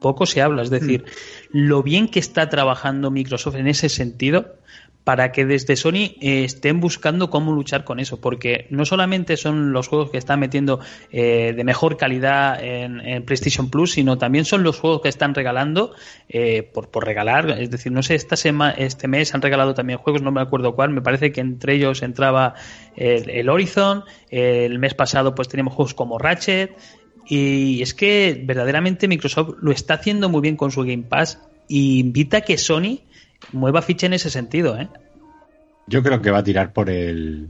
[0.00, 1.04] Poco se habla, es decir,
[1.50, 4.58] lo bien que está trabajando Microsoft en ese sentido
[5.08, 9.72] para que desde Sony eh, estén buscando cómo luchar con eso, porque no solamente son
[9.72, 10.80] los juegos que están metiendo
[11.10, 15.34] eh, de mejor calidad en, en PlayStation Plus, sino también son los juegos que están
[15.34, 15.94] regalando
[16.28, 17.58] eh, por, por regalar.
[17.58, 20.74] Es decir, no sé, esta sema, este mes han regalado también juegos, no me acuerdo
[20.74, 22.52] cuál, me parece que entre ellos entraba
[22.94, 26.76] el, el Horizon, el mes pasado pues teníamos juegos como Ratchet,
[27.28, 31.38] y es que verdaderamente Microsoft lo está haciendo muy bien con su Game Pass
[31.68, 33.00] y invita a que Sony
[33.52, 34.88] mueva ficha en ese sentido, ¿eh?
[35.86, 37.48] Yo creo que va a tirar por el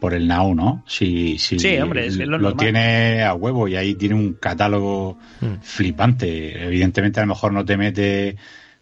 [0.00, 0.82] por el Now, ¿no?
[0.86, 5.18] Si, si Sí, hombre, es lo lo tiene a huevo y ahí tiene un catálogo
[5.40, 5.60] Mm.
[5.62, 6.64] flipante.
[6.64, 8.36] Evidentemente a lo mejor no te mete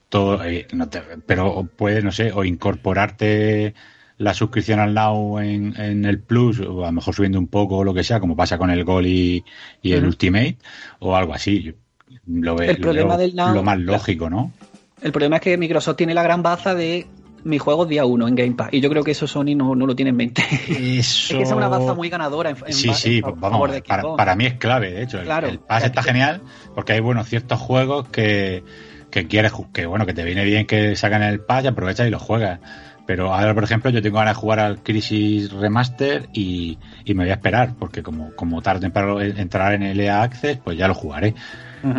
[0.09, 3.75] todo, eh, no te- pero puede, no sé, o incorporarte
[4.19, 7.77] la suscripción al Now en, en el Plus, o a lo mejor subiendo un poco
[7.79, 9.45] o lo que sea, como pasa con el Gol y,
[9.83, 10.05] y el.
[10.05, 10.59] Ultimate,
[10.99, 11.73] o algo así.
[12.27, 14.53] Lo, ve- El lo problema veo del Now- lo más lógico, ¿no?
[15.01, 17.07] El problema es que Microsoft tiene la gran baza de
[17.45, 19.87] mis juegos día uno en Game Pass y yo creo que eso Sony no, no
[19.87, 20.43] lo tiene en mente.
[20.69, 21.35] Eso...
[21.35, 23.81] Es que es una baza muy ganadora en, en Sí, sí, en pues vamos, de
[23.83, 25.19] para, mí es clave, de hecho.
[25.21, 25.47] El, Claro.
[25.49, 26.41] el Pass está genial
[26.75, 28.65] porque hay, bueno, ciertos juegos que,
[29.13, 32.11] que quieres, que bueno, que te viene bien que sacan el Pass y aprovechas y
[32.11, 32.59] los juegas.
[33.09, 37.25] Pero ahora, por ejemplo, yo tengo ganas de jugar al Crisis Remaster y, y me
[37.25, 40.87] voy a esperar, porque como, como tarde temprano entrar en el EA Access, pues ya
[40.87, 41.35] lo jugaré.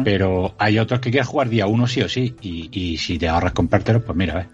[0.03, 3.27] Pero hay otros que quieres jugar día uno sí o sí, y, y si te
[3.27, 4.47] ahorras comprártelo, pues mira, a ver.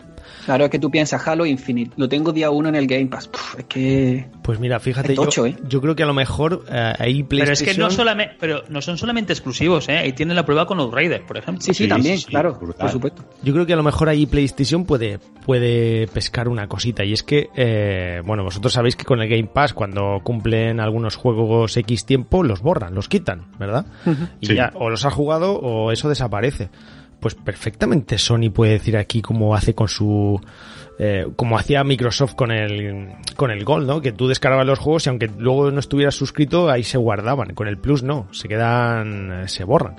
[0.45, 3.27] Claro, es que tú piensas Halo Infinite, lo tengo día uno en el Game Pass.
[3.27, 5.57] Puf, es que Pues mira, fíjate, Es tocho, yo, ¿eh?
[5.67, 7.75] yo creo que a lo mejor eh, ahí Pero es PlayStation...
[7.75, 9.97] que no solamente, pero no son solamente exclusivos, ¿eh?
[9.97, 11.61] Ahí tienen la prueba con Outrider, por ejemplo.
[11.61, 12.75] sí, sí, Sí, también, sí, claro, brutal.
[12.81, 13.23] por supuesto.
[13.43, 17.23] Yo creo que a lo mejor ahí PlayStation puede, puede pescar una cosita y es
[17.23, 22.05] que, eh, bueno, vosotros sabéis que con el Game Pass cuando cumplen algunos juegos X
[22.05, 23.85] tiempo los borran, los quitan, ¿verdad?
[24.41, 24.55] Y Sí.
[24.55, 26.69] ya o los has jugado o eso desaparece.
[27.25, 30.39] Pues perfectamente Sony puede decir aquí como hace con su...
[30.99, 33.99] eh, como hacía Microsoft con el, con el Gold, ¿no?
[33.99, 37.55] Que tú descargabas los juegos y aunque luego no estuvieras suscrito, ahí se guardaban.
[37.55, 39.95] Con el Plus no, se quedan, eh, se borran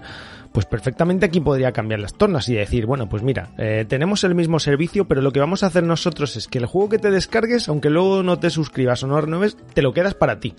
[0.52, 4.36] pues perfectamente aquí podría cambiar las tornas y decir, bueno, pues mira, eh, tenemos el
[4.36, 7.10] mismo servicio, pero lo que vamos a hacer nosotros es que el juego que te
[7.10, 10.54] descargues, aunque luego no te suscribas o no renueves, te lo quedas para ti.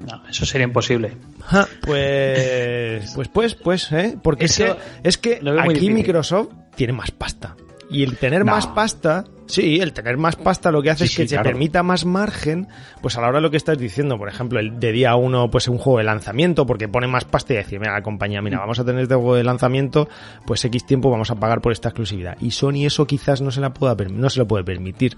[0.00, 1.16] No, eso sería imposible.
[1.44, 4.18] Ja, pues, pues, pues, pues, ¿eh?
[4.22, 5.94] Porque Eso es que, es que aquí difícil.
[5.94, 7.56] Microsoft tiene más pasta.
[7.90, 8.52] Y el tener No.
[8.52, 12.04] más pasta Sí, el tener más pasta lo que hace es que te permita más
[12.04, 12.66] margen,
[13.00, 15.50] pues a la hora de lo que estás diciendo, por ejemplo, el de día uno,
[15.50, 18.58] pues un juego de lanzamiento, porque pone más pasta y decir, mira, la compañía, mira,
[18.58, 20.08] vamos a tener este juego de lanzamiento,
[20.46, 22.36] pues X tiempo vamos a pagar por esta exclusividad.
[22.40, 25.16] Y Sony eso quizás no se la pueda, no se lo puede permitir.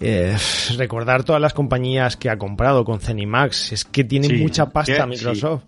[0.00, 0.36] Eh,
[0.76, 5.64] recordar todas las compañías que ha comprado con Zenimax, es que tiene mucha pasta Microsoft.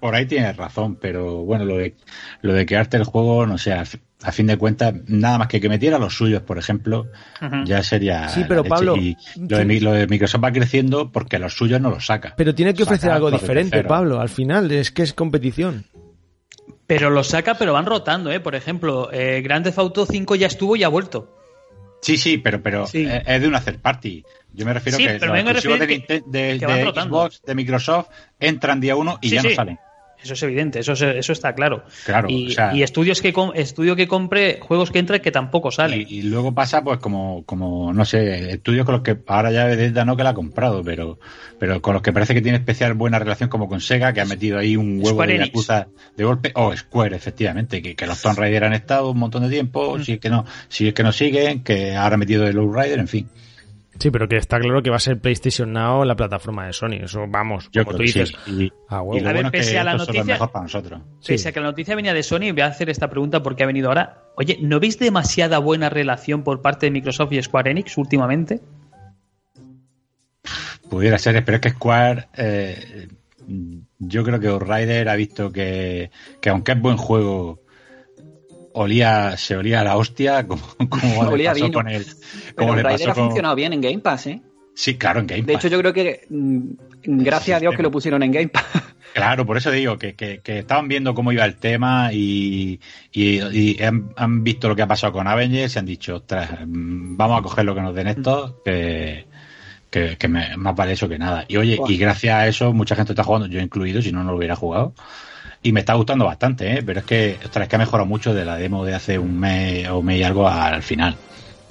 [0.00, 1.94] Por ahí tienes razón, pero bueno, lo de,
[2.40, 3.74] lo de crearte el juego, no sé,
[4.22, 7.08] a fin de cuentas, nada más que que metiera los suyos, por ejemplo,
[7.64, 8.28] ya sería.
[8.28, 8.96] Sí, pero Pablo.
[8.96, 12.34] lo, de, Microsoft va creciendo porque los suyos no los saca.
[12.36, 14.20] Pero tiene que ofrecer algo diferente, Pablo.
[14.20, 15.84] Al final, es que es competición.
[16.86, 18.40] Pero los saca, pero van rotando, ¿eh?
[18.40, 21.39] Por ejemplo, eh, Grand Theft Auto 5 ya estuvo y ha vuelto.
[22.00, 24.24] Sí, sí, pero, pero es de una third party.
[24.52, 28.08] Yo me refiero que los exclusivos de, de, Xbox, de Microsoft,
[28.38, 29.78] entran día uno y ya no salen.
[30.22, 31.84] Eso es evidente, eso, eso está claro.
[32.04, 36.04] Claro, y, estudios que estudio que compre juegos que entren que tampoco salen.
[36.08, 40.04] Y, luego pasa, pues, como, como no sé, estudios con los que ahora ya Bethesda
[40.04, 41.18] no que la ha comprado, pero,
[41.58, 44.26] pero con los que parece que tiene especial buena relación, como con Sega, que ha
[44.26, 46.52] metido ahí un huevo de acusa de golpe.
[46.54, 50.02] O Square, efectivamente, que, que los Tomb Raider han estado un montón de tiempo, mm.
[50.02, 52.72] si es que no, si es que no siguen, que ahora ha metido el Low
[52.72, 53.28] Rider, en fin.
[54.00, 57.02] Sí, pero que está claro que va a ser PlayStation Now la plataforma de Sony.
[57.02, 58.32] Eso vamos, Yo como tú dices.
[58.46, 61.02] Y, a, ver, pese a la noticia, para nosotros.
[61.24, 63.66] Pese a que la noticia venía de Sony, voy a hacer esta pregunta porque ha
[63.66, 64.22] venido ahora.
[64.36, 68.62] Oye, ¿no veis demasiada buena relación por parte de Microsoft y Square Enix últimamente?
[70.88, 72.28] Pudiera ser, pero es que Square.
[72.38, 73.08] Eh,
[73.98, 76.10] yo creo que O'Rider ha visto que,
[76.40, 77.60] que aunque es buen juego
[78.72, 82.06] olía, se olía a la hostia, como, como olía pasó con el.
[82.56, 84.42] Como le pasó ha funcionado bien en Game Pass, ¿eh?
[84.74, 85.46] Sí, claro, en Game Pass.
[85.46, 86.68] De hecho, yo creo que mm,
[87.04, 88.64] gracias a Dios que lo pusieron en Game Pass.
[89.12, 92.78] Claro, por eso digo que, que, estaban viendo cómo iba el tema y,
[93.10, 97.40] y, han, visto lo que ha pasado con Avengers y han dicho, ostras, mm, vamos
[97.40, 99.26] a coger lo que nos den estos, que,
[99.90, 101.44] que, más vale eso que nada.
[101.48, 104.30] Y oye, y gracias a eso mucha gente está jugando, yo incluido, si no, no
[104.30, 104.94] lo hubiera jugado
[105.62, 106.82] y me está gustando bastante, ¿eh?
[106.84, 109.38] pero es que, ostras, es que ha mejorado mucho de la demo de hace un
[109.38, 111.16] mes o mes y algo al final.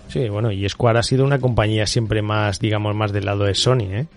[0.08, 3.56] Sí, bueno, y Square ha sido una compañía siempre más, digamos, más del lado de
[3.56, 4.08] Sony, ¿eh?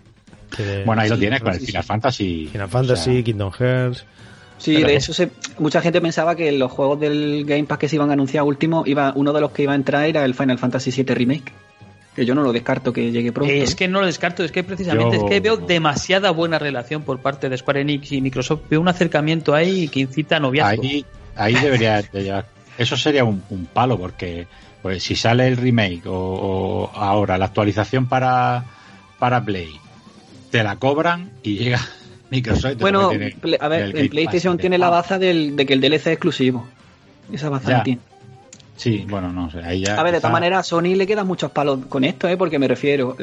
[0.84, 2.48] bueno, ahí lo tienes con el Final Fantasy.
[2.52, 4.04] Final Fantasy, Kingdom Hearts.
[4.58, 5.12] Sí, de hecho,
[5.58, 8.84] mucha gente pensaba que los juegos del Game Pass que se iban a anunciar último,
[8.86, 11.52] iba, uno de los que iba a entrar era el Final Fantasy VII Remake
[12.14, 13.52] que yo no lo descarto que llegue pronto.
[13.52, 17.20] Es que no lo descarto, es que precisamente es que veo demasiada buena relación por
[17.20, 18.62] parte de Square Enix y Microsoft.
[18.68, 20.82] Veo un acercamiento ahí que incita a noviazgo.
[20.82, 22.04] Ahí, ahí debería
[22.76, 23.40] Eso sería un,
[23.72, 24.46] palo, porque
[24.82, 28.64] pues si sale el remake o, ahora la actualización para,
[29.18, 29.70] para Play,
[30.50, 31.80] te la cobran y llega
[32.30, 32.78] Microsoft.
[32.78, 33.10] bueno,
[33.60, 36.66] a ver, en PlayStation tiene la baza del, de que el DLC es exclusivo.
[37.32, 38.00] Esa baza tiene.
[38.82, 39.94] Sí, bueno, no sé, ahí ya.
[39.94, 42.36] A ver, de todas maneras, a Sony le quedan muchos palos con esto, ¿eh?
[42.36, 43.16] Porque me refiero,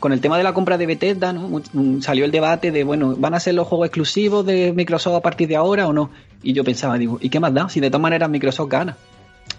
[0.00, 1.62] con el tema de la compra de Bethesda, ¿no?
[2.00, 5.46] Salió el debate de, bueno, ¿van a ser los juegos exclusivos de Microsoft a partir
[5.46, 6.10] de ahora o no?
[6.42, 7.68] Y yo pensaba, digo, ¿y qué más da?
[7.68, 8.96] Si de todas maneras Microsoft gana.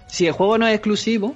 [0.05, 1.33] Si el juego no es exclusivo,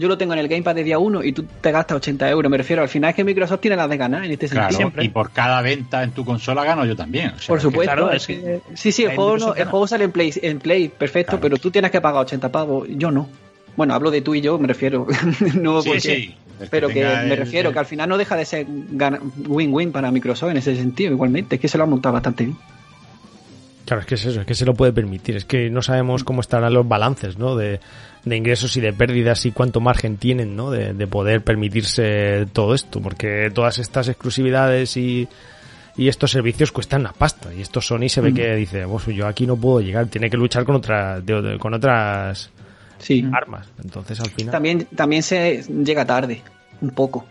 [0.00, 2.30] yo lo tengo en el Game Pass de día 1 y tú te gastas 80
[2.30, 2.50] euros.
[2.50, 4.90] Me refiero, al final es que Microsoft tiene las de ganar en este sentido.
[4.98, 7.32] Y por cada venta en tu consola gano yo también.
[7.46, 8.10] por supuesto.
[8.18, 11.90] sí, sí, el juego, el juego sale en Play, en Play perfecto, pero tú tienes
[11.90, 12.88] que pagar 80 pavos.
[12.88, 13.28] Yo no.
[13.76, 15.06] Bueno, hablo de tú y yo, me refiero.
[15.54, 16.34] no sí, sí.
[16.70, 18.66] Pero que, me refiero que al final no deja de ser
[19.48, 21.56] win-win para Microsoft en ese sentido, igualmente.
[21.56, 22.56] Es que se lo ha montado bastante bien.
[23.90, 25.34] Claro, es que es eso, es que se lo puede permitir.
[25.34, 27.56] Es que no sabemos cómo estarán los balances, ¿no?
[27.56, 27.80] De,
[28.24, 30.70] de ingresos y de pérdidas y cuánto margen tienen, ¿no?
[30.70, 35.26] De, de, poder permitirse todo esto, porque todas estas exclusividades y,
[35.96, 37.52] y estos servicios cuestan una pasta.
[37.52, 38.34] Y esto Sony se ve mm.
[38.36, 41.20] que dice, pues yo aquí no puedo llegar, tiene que luchar con, otra,
[41.58, 42.48] con otras
[43.32, 43.72] armas.
[43.82, 44.52] Entonces al final...
[44.52, 46.42] También, también se llega tarde,
[46.80, 47.26] un poco.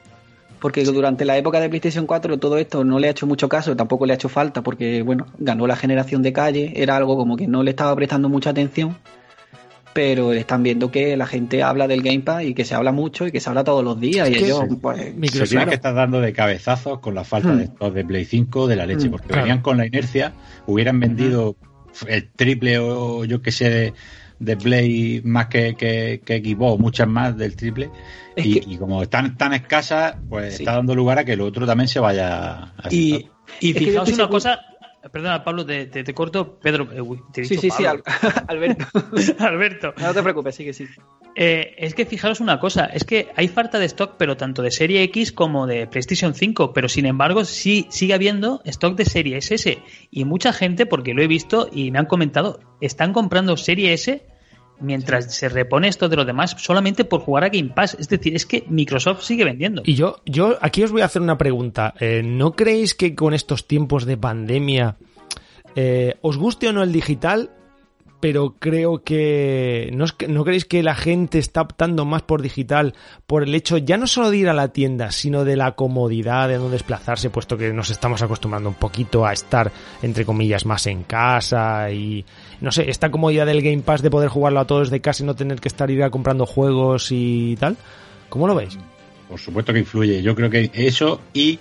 [0.60, 3.76] Porque durante la época de PlayStation 4 todo esto no le ha hecho mucho caso,
[3.76, 7.38] tampoco le ha hecho falta, porque bueno, ganó la generación de calle, era algo como
[7.38, 8.98] que no le estaba prestando mucha atención
[9.94, 13.28] pero están viendo que la gente habla del Game Pass y que se habla mucho
[13.28, 14.30] y que se habla todos los días.
[14.30, 15.14] y ellos, pues.
[15.32, 17.94] Se tiene que estar dando de cabezazos con la falta de hmm.
[17.94, 20.34] de Play 5 de la leche, hmm, porque venían con la inercia,
[20.68, 21.56] hubieran vendido
[22.08, 23.94] el triple o yo que sé
[24.40, 27.90] de, Play más que, que, que Xbox, muchas más del triple.
[28.36, 32.00] Y, como están tan escasas, pues está dando lugar a que lo otro también se
[32.00, 33.28] vaya a Y,
[33.60, 34.62] y fijaos una cosa,
[35.12, 36.60] Perdona, Pablo, te, te, corto.
[36.60, 37.86] Pedro, eh, sí, sí, sí,
[38.48, 38.86] Alberto.
[39.40, 39.94] Alberto.
[39.98, 40.88] No te preocupes, sigue, sí.
[41.36, 44.72] Eh, es que fijaros una cosa, es que hay falta de stock, pero tanto de
[44.72, 49.38] serie X como de PlayStation 5, pero sin embargo sí sigue habiendo stock de serie
[49.38, 49.80] S.
[50.12, 54.26] Y mucha gente, porque lo he visto y me han comentado, están comprando serie S
[54.82, 57.98] mientras se repone esto de los demás solamente por jugar a Game Pass.
[58.00, 59.82] Es decir, es que Microsoft sigue vendiendo.
[59.86, 61.94] Y yo, yo aquí os voy a hacer una pregunta.
[62.00, 64.96] Eh, ¿No creéis que con estos tiempos de pandemia,
[65.76, 67.52] eh, os guste o no el digital,
[68.20, 72.94] pero creo que ¿no, ¿no, creéis que la gente está optando más por digital
[73.26, 76.50] por el hecho ya no solo de ir a la tienda, sino de la comodidad
[76.50, 80.86] de no desplazarse, puesto que nos estamos acostumbrando un poquito a estar, entre comillas, más
[80.88, 82.26] en casa y,
[82.62, 85.26] no sé, esta comodidad del Game Pass de poder jugarlo a todos de casa y
[85.26, 87.78] no tener que estar ir a comprando juegos y tal?
[88.30, 88.78] ¿Cómo lo veis?
[89.28, 90.22] Por supuesto que influye.
[90.22, 91.60] Yo creo que eso y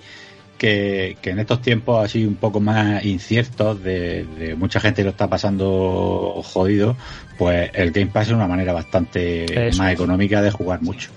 [0.57, 6.41] que, en estos tiempos así un poco más inciertos, de, mucha gente lo está pasando
[6.43, 6.95] jodido,
[7.37, 11.09] pues el Game Pass es una manera bastante más económica de jugar mucho.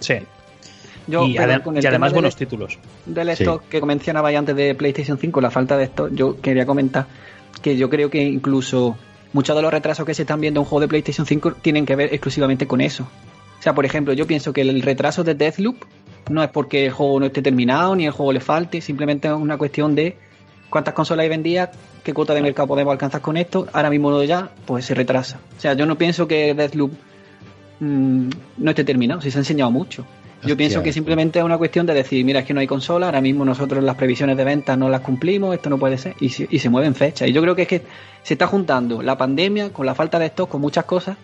[0.00, 0.14] Sí.
[1.06, 2.78] y, además buenos títulos.
[3.04, 7.06] Del stock que mencionaba antes de PlayStation 5, la falta de esto, yo quería comentar
[7.62, 8.96] que yo creo que incluso
[9.32, 11.86] muchos de los retrasos que se están viendo en un juego de PlayStation 5 tienen
[11.86, 13.06] que ver exclusivamente con eso.
[13.58, 15.76] O sea, por ejemplo, yo pienso que el retraso de Deathloop
[16.30, 19.34] no es porque el juego no esté terminado ni el juego le falte, simplemente es
[19.34, 20.16] una cuestión de
[20.70, 21.70] cuántas consolas hay vendidas,
[22.02, 23.66] qué cuota de mercado podemos alcanzar con esto.
[23.72, 25.40] Ahora mismo no ya, pues se retrasa.
[25.56, 26.92] O sea, yo no pienso que Deathloop
[27.80, 30.04] mm, no esté terminado, si se ha enseñado mucho.
[30.44, 33.06] Yo pienso que simplemente es una cuestión de decir, mira, es que no hay consola,
[33.06, 36.28] ahora mismo nosotros las previsiones de ventas no las cumplimos, esto no puede ser, y
[36.28, 37.28] se, y se mueven fechas.
[37.28, 37.82] Y yo creo que es que
[38.22, 41.16] se está juntando la pandemia con la falta de stock, con muchas cosas,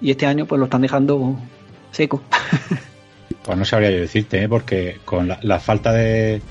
[0.00, 1.38] y este año pues lo están dejando
[1.90, 2.22] seco.
[3.44, 4.48] Pues no sabría yo decirte, ¿eh?
[4.48, 6.42] porque con la, falta de,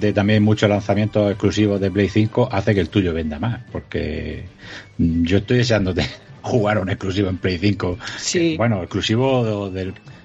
[0.00, 4.46] de también muchos lanzamientos exclusivos de Play 5 hace que el tuyo venda más, porque
[4.98, 6.04] yo estoy deseándote
[6.42, 7.98] jugar un exclusivo en Play 5.
[8.18, 8.56] Sí.
[8.56, 9.70] bueno, exclusivo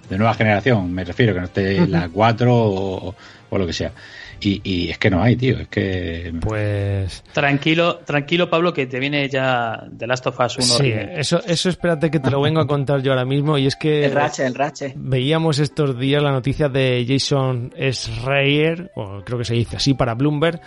[0.10, 3.16] de, nueva generación, me refiero, que no esté en la 4 o,
[3.50, 3.92] o, lo que sea.
[4.40, 6.32] Y, es que no hay, tío, es que...
[6.40, 7.24] Pues...
[7.34, 10.66] Tranquilo, tranquilo Pablo, que te viene ya The Last of Us 1.
[10.66, 13.76] Sí, eso, eso espérate que te lo vengo a contar yo ahora mismo y es
[13.76, 14.06] que...
[14.06, 14.94] El rache, el rache.
[14.96, 20.14] Veíamos estos días la noticia de Jason Schreier, o creo que se dice así para
[20.14, 20.62] Bloomberg,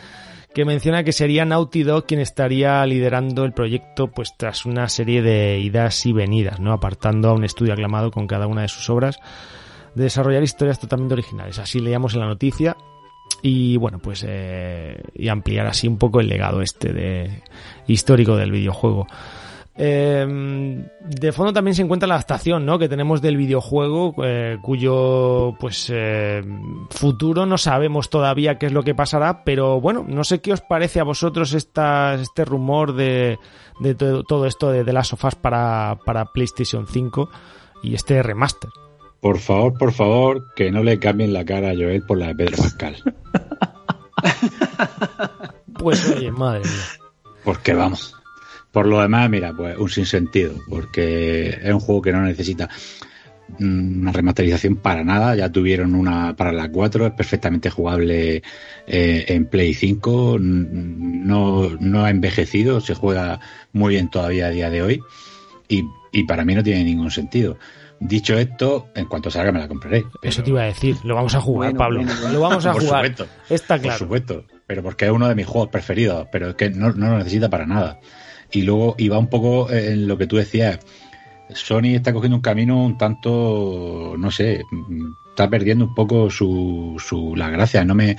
[0.54, 5.22] que menciona que sería Naughty Dog quien estaría liderando el proyecto pues tras una serie
[5.22, 6.72] de idas y venidas, ¿no?
[6.72, 9.20] Apartando a un estudio aclamado con cada una de sus obras
[9.94, 11.58] de desarrollar historias totalmente originales.
[11.58, 12.76] Así leíamos en la noticia
[13.42, 17.42] y bueno pues eh, y ampliar así un poco el legado este de
[17.86, 19.06] histórico del videojuego
[19.76, 22.78] em, de fondo también se encuentra la adaptación ¿no?
[22.78, 26.42] que tenemos del videojuego eh, cuyo pues eh,
[26.90, 30.60] futuro no sabemos todavía qué es lo que pasará pero bueno no sé qué os
[30.60, 33.38] parece a vosotros esta, este rumor de,
[33.80, 37.30] de todo esto de The Last of Us para, para PlayStation 5
[37.82, 38.70] y este remaster
[39.20, 42.36] por favor, por favor, que no le cambien la cara a Joel por la de
[42.36, 42.96] Pedro Pascal.
[45.74, 46.86] pues oye, madre mía.
[47.44, 48.16] Porque vamos.
[48.72, 52.68] Por lo demás, mira, pues un sinsentido, porque es un juego que no necesita
[53.58, 55.34] una remasterización para nada.
[55.34, 58.42] Ya tuvieron una para la 4, es perfectamente jugable
[58.86, 63.40] eh, en Play 5, no, no ha envejecido, se juega
[63.72, 65.00] muy bien todavía a día de hoy
[65.68, 67.58] y, y para mí no tiene ningún sentido.
[68.00, 70.06] Dicho esto, en cuanto salga me la compraré.
[70.22, 72.02] Eso te iba a decir, lo vamos a jugar, Pablo.
[72.32, 73.08] Lo vamos a jugar.
[73.08, 73.98] Supuesto, Está claro.
[73.98, 77.18] Por supuesto, pero porque es uno de mis juegos preferidos, pero es que no, lo
[77.18, 78.00] necesita para nada.
[78.52, 80.80] Y luego iba un poco en lo que tú decías.
[81.54, 84.62] Sony está cogiendo un camino un tanto, no sé,
[85.30, 87.84] está perdiendo un poco su, su la gracia.
[87.84, 88.16] No me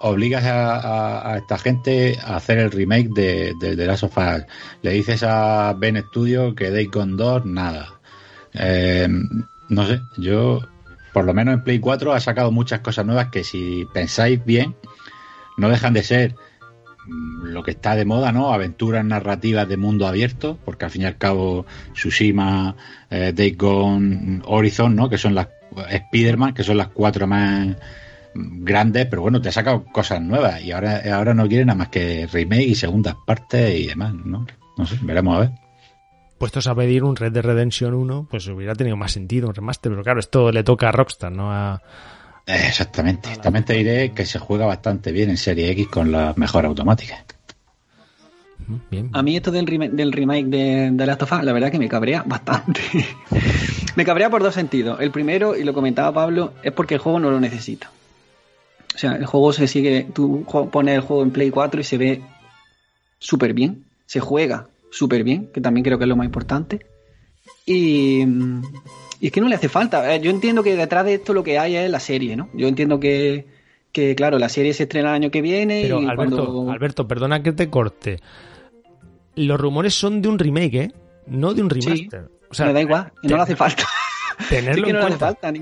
[0.00, 4.44] obligas a, esta gente a hacer el remake de, de, de Last of Us.
[4.82, 7.96] Le dices a Ben Studio que Day con 2, nada
[8.58, 9.08] eh,
[9.68, 10.60] no sé, yo
[11.12, 14.76] por lo menos en Play 4 ha sacado muchas cosas nuevas que si pensáis bien,
[15.56, 16.36] no dejan de ser mm,
[17.06, 18.52] lo que está de moda, ¿no?
[18.52, 22.76] Aventuras narrativas de mundo abierto, porque al fin y al cabo Tsushima,
[23.10, 25.08] eh, Day Gone, Horizon, ¿no?
[25.08, 27.76] Que son las Spider-Man, que son las cuatro más
[28.34, 31.88] grandes, pero bueno, te ha sacado cosas nuevas y ahora, ahora no quieren nada más
[31.88, 34.46] que remake y segundas partes y demás, ¿no?
[34.76, 35.50] No sé, veremos a ver
[36.38, 39.90] puestos a pedir un Red Dead Redemption 1, pues hubiera tenido más sentido un remaster,
[39.92, 41.82] pero claro, esto le toca a Rockstar, no a...
[42.46, 46.68] Exactamente, también te diré que se juega bastante bien en Serie X con las mejores
[46.68, 47.24] automáticas.
[49.12, 51.78] A mí esto del, remake, del remake de, de Last of Us, la verdad que
[51.78, 52.80] me cabrea bastante.
[53.96, 55.00] me cabrea por dos sentidos.
[55.00, 57.90] El primero, y lo comentaba Pablo, es porque el juego no lo necesita.
[58.94, 61.98] O sea, el juego se sigue, tú pones el juego en Play 4 y se
[61.98, 62.22] ve
[63.18, 66.86] súper bien, se juega súper bien, que también creo que es lo más importante.
[67.66, 68.24] Y,
[69.20, 70.14] es que no le hace falta.
[70.14, 72.48] Eh, yo entiendo que detrás de esto lo que hay es la serie, ¿no?
[72.54, 73.46] Yo entiendo que,
[73.92, 75.82] que claro, la serie se estrena el año que viene.
[75.82, 78.20] Pero Alberto, Alberto, perdona que te corte.
[79.34, 80.92] Los rumores son de un remake, ¿eh?
[81.26, 82.30] no de un remaster.
[82.48, 83.84] o sea, me da igual, y no le hace falta.
[84.48, 85.52] Tenerlo no le hace falta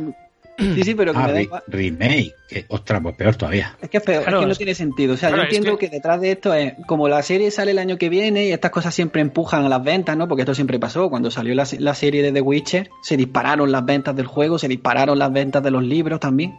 [0.58, 1.62] Sí, sí, pero que ah, me da igual.
[1.66, 2.34] Remake.
[2.68, 3.76] ostras, pues peor todavía.
[3.80, 5.14] Es que es peor, es que no tiene sentido.
[5.14, 5.88] O sea, yo entiendo que...
[5.88, 8.94] detrás de esto es como la serie sale el año que viene y estas cosas
[8.94, 10.28] siempre empujan a las ventas, ¿no?
[10.28, 11.10] Porque esto siempre pasó.
[11.10, 14.68] Cuando salió la, la serie de The Witcher, se dispararon las ventas del juego, se
[14.68, 16.58] dispararon las ventas de los libros también.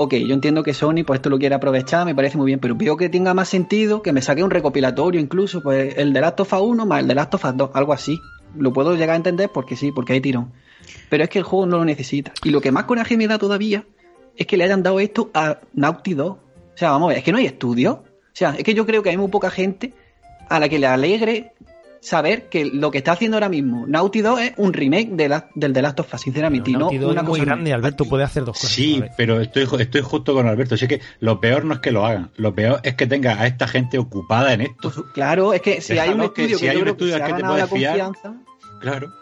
[0.00, 2.76] Ok, yo entiendo que Sony pues esto lo quiere aprovechar, me parece muy bien, pero
[2.76, 6.38] veo que tenga más sentido que me saque un recopilatorio incluso, pues el de Last
[6.38, 8.20] of Us 1 más el de Last of Us 2, algo así.
[8.56, 10.52] Lo puedo llegar a entender porque sí, porque hay tirón.
[11.08, 12.32] Pero es que el juego no lo necesita.
[12.44, 13.84] Y lo que más coraje me da todavía
[14.36, 16.38] es que le hayan dado esto a Naughty Dog.
[16.74, 17.92] O sea, vamos a ver, es que no hay estudio.
[17.92, 19.92] O sea, es que yo creo que hay muy poca gente
[20.48, 21.52] a la que le alegre
[22.00, 25.48] saber que lo que está haciendo ahora mismo Naughty Dog es un remake de la,
[25.56, 26.70] del The Last of Us, sinceramente.
[26.70, 28.70] no una es muy grande, Alberto puede hacer dos cosas.
[28.70, 30.76] Sí, pero estoy, estoy justo con Alberto.
[30.76, 33.46] Así que lo peor no es que lo hagan, lo peor es que tenga a
[33.46, 34.90] esta gente ocupada en esto.
[34.90, 37.44] Pues, claro, es que si hay un estudio que, si hay un estudio que, te
[37.44, 38.12] puede fiar,
[38.80, 39.12] claro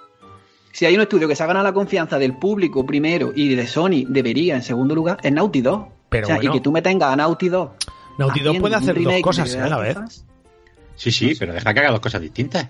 [0.76, 3.66] si hay un estudio que se ha ganado la confianza del público primero y de
[3.66, 5.88] Sony debería en segundo lugar, es Naughty Dog.
[6.10, 7.70] Pero o sea, y que tú me tengas a Naughty Dog.
[8.18, 9.96] Naughty Dog puede hacer dos cosas a la vez.
[10.94, 12.68] Sí, sí, pero deja que haga dos cosas distintas.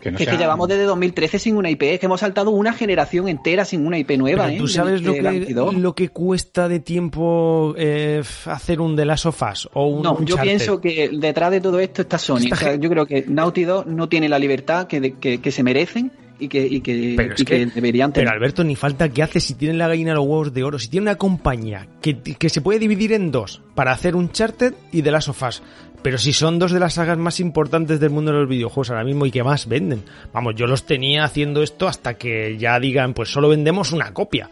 [0.00, 3.26] Que es que llevamos desde 2013 sin una IP, es que hemos saltado una generación
[3.26, 4.48] entera sin una IP nueva.
[4.56, 4.68] ¿Tú ¿eh?
[4.68, 9.68] sabes lo, que, lo que cuesta de tiempo eh, hacer un The Last of Us
[9.72, 12.52] o un No, yo pienso que detrás de todo esto está Sony.
[12.52, 15.64] O sea, yo creo que Naughty Dog no tiene la libertad que, que, que se
[15.64, 16.12] merecen
[16.42, 17.34] y que, y que, pero
[17.74, 18.26] deberían tener.
[18.26, 20.78] Pero Alberto, ni falta que hace si tienen la gallina los huevos de oro.
[20.78, 24.74] Si tiene una compañía que, que se puede dividir en dos para hacer un Charted
[24.90, 25.62] y The Last of Us.
[26.02, 29.04] Pero si son dos de las sagas más importantes del mundo de los videojuegos ahora
[29.04, 30.02] mismo y que más venden.
[30.32, 34.48] Vamos, yo los tenía haciendo esto hasta que ya digan, pues solo vendemos una copia.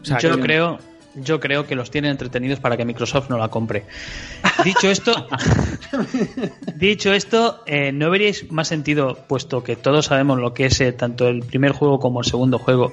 [0.00, 0.78] O sea, yo creo,
[1.16, 3.84] yo creo que los tienen entretenidos para que Microsoft no la compre.
[4.64, 5.26] Dicho esto,
[6.76, 10.92] dicho esto, eh, no veríais más sentido, puesto que todos sabemos lo que es eh,
[10.92, 12.92] tanto el primer juego como el segundo juego,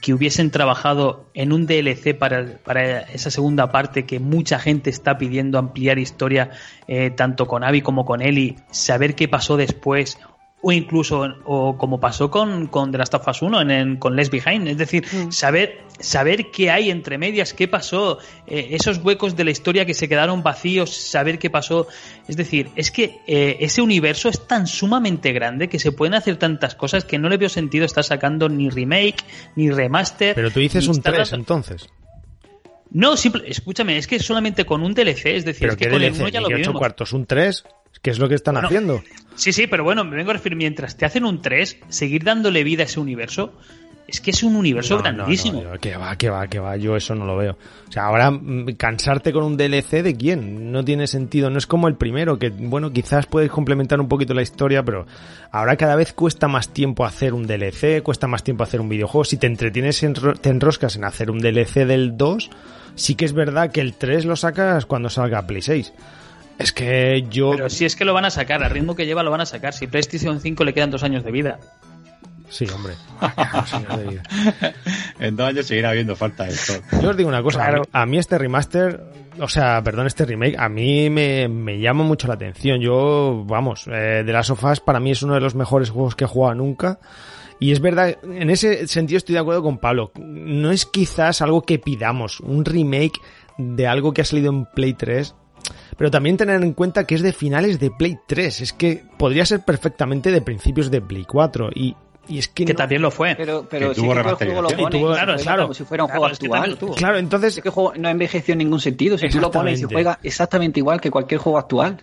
[0.00, 5.18] que hubiesen trabajado en un DLC para, para esa segunda parte que mucha gente está
[5.18, 6.50] pidiendo ampliar historia,
[6.86, 10.18] eh, tanto con Abby como con Ellie, saber qué pasó después,
[10.60, 14.30] o incluso o como pasó con, con The Last of Us 1 en, con Les
[14.30, 15.30] Behind, es decir, mm.
[15.30, 19.94] saber, saber qué hay entre medias, qué pasó, eh, esos huecos de la historia que
[19.94, 21.86] se quedaron vacíos, saber qué pasó,
[22.26, 26.36] es decir, es que eh, ese universo es tan sumamente grande que se pueden hacer
[26.36, 30.34] tantas cosas que no le veo sentido estar sacando ni remake, ni remaster.
[30.34, 31.88] Pero tú dices un 3 entonces.
[32.90, 36.12] No, simple, escúchame, es que solamente con un DLC, es decir, es que con el
[36.12, 36.76] 1 ya lo vimos.
[36.76, 37.64] cuartos, un 3,
[38.02, 39.02] ¿Qué es lo que están haciendo?
[39.34, 42.64] Sí, sí, pero bueno, me vengo a referir, mientras te hacen un 3, seguir dándole
[42.64, 43.52] vida a ese universo,
[44.08, 45.62] es que es un universo grandísimo.
[45.80, 47.58] que va, que va, que va, yo eso no lo veo.
[47.88, 51.66] O sea, ahora mm, cansarte con un DLC de quién, no tiene sentido, no es
[51.66, 55.06] como el primero, que bueno, quizás puedes complementar un poquito la historia, pero
[55.52, 59.24] ahora cada vez cuesta más tiempo hacer un DLC, cuesta más tiempo hacer un videojuego,
[59.24, 60.02] si te entretienes,
[60.40, 62.50] te enroscas en hacer un DLC del 2,
[62.94, 65.92] sí que es verdad que el 3 lo sacas cuando salga Play 6.
[66.58, 67.52] Es que yo.
[67.52, 69.46] Pero si es que lo van a sacar, al ritmo que lleva lo van a
[69.46, 69.72] sacar.
[69.72, 71.58] Si PlayStation 5 le quedan dos años de vida.
[72.50, 72.94] Sí, hombre.
[75.20, 76.72] en dos años seguirá habiendo falta de esto.
[77.02, 79.02] Yo os digo una cosa, a mí este remaster,
[79.38, 82.80] o sea, perdón, este remake, a mí me, llama mucho la atención.
[82.80, 86.16] Yo, vamos, eh, The Last of Us para mí es uno de los mejores juegos
[86.16, 86.98] que he jugado nunca.
[87.60, 90.12] Y es verdad, en ese sentido estoy de acuerdo con Pablo.
[90.16, 93.20] No es quizás algo que pidamos, un remake
[93.58, 95.34] de algo que ha salido en Play 3
[95.96, 99.44] pero también tener en cuenta que es de finales de Play 3, es que podría
[99.46, 101.94] ser perfectamente de principios de Play 4 y
[102.28, 103.34] y es que, que también lo fue.
[103.36, 106.26] Pero, pero sí que el juego lo pone, claro, claro, como si fuera un juego
[106.26, 106.78] actual.
[106.94, 107.56] claro, entonces...
[107.56, 109.16] Es que el juego no envejeció en ningún sentido.
[109.16, 112.02] Si tú lo pones y juega exactamente igual que cualquier juego actual.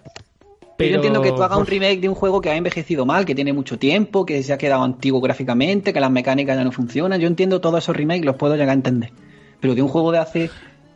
[0.78, 0.89] Pero...
[0.89, 3.36] Yo entiendo que tú hagas un remake de un juego que ha envejecido mal, que
[3.36, 7.22] tiene mucho tiempo, que se ha quedado antiguo gráficamente, que las mecánicas ya no funcionan.
[7.22, 9.11] Yo entiendo todos esos remakes, los puedo llegar a entender.
[9.61, 10.49] Pero de un juego de hace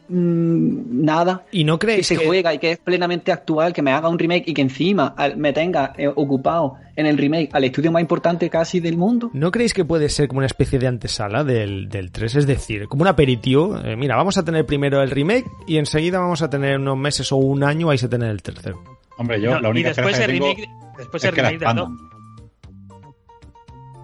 [0.10, 1.46] nada.
[1.52, 4.18] Y no crees que se juega y que es plenamente actual que me haga un
[4.18, 8.50] remake y que encima me tenga eh, ocupado en el remake al estudio más importante
[8.50, 12.12] casi del mundo ¿no creéis que puede ser como una especie de antesala del, del
[12.12, 12.36] 3?
[12.36, 16.20] es decir como un aperitivo eh, mira vamos a tener primero el remake y enseguida
[16.20, 18.84] vamos a tener unos meses o un año vais a tener el tercero.
[19.18, 21.66] Hombre yo la única y después el remake, después el remake de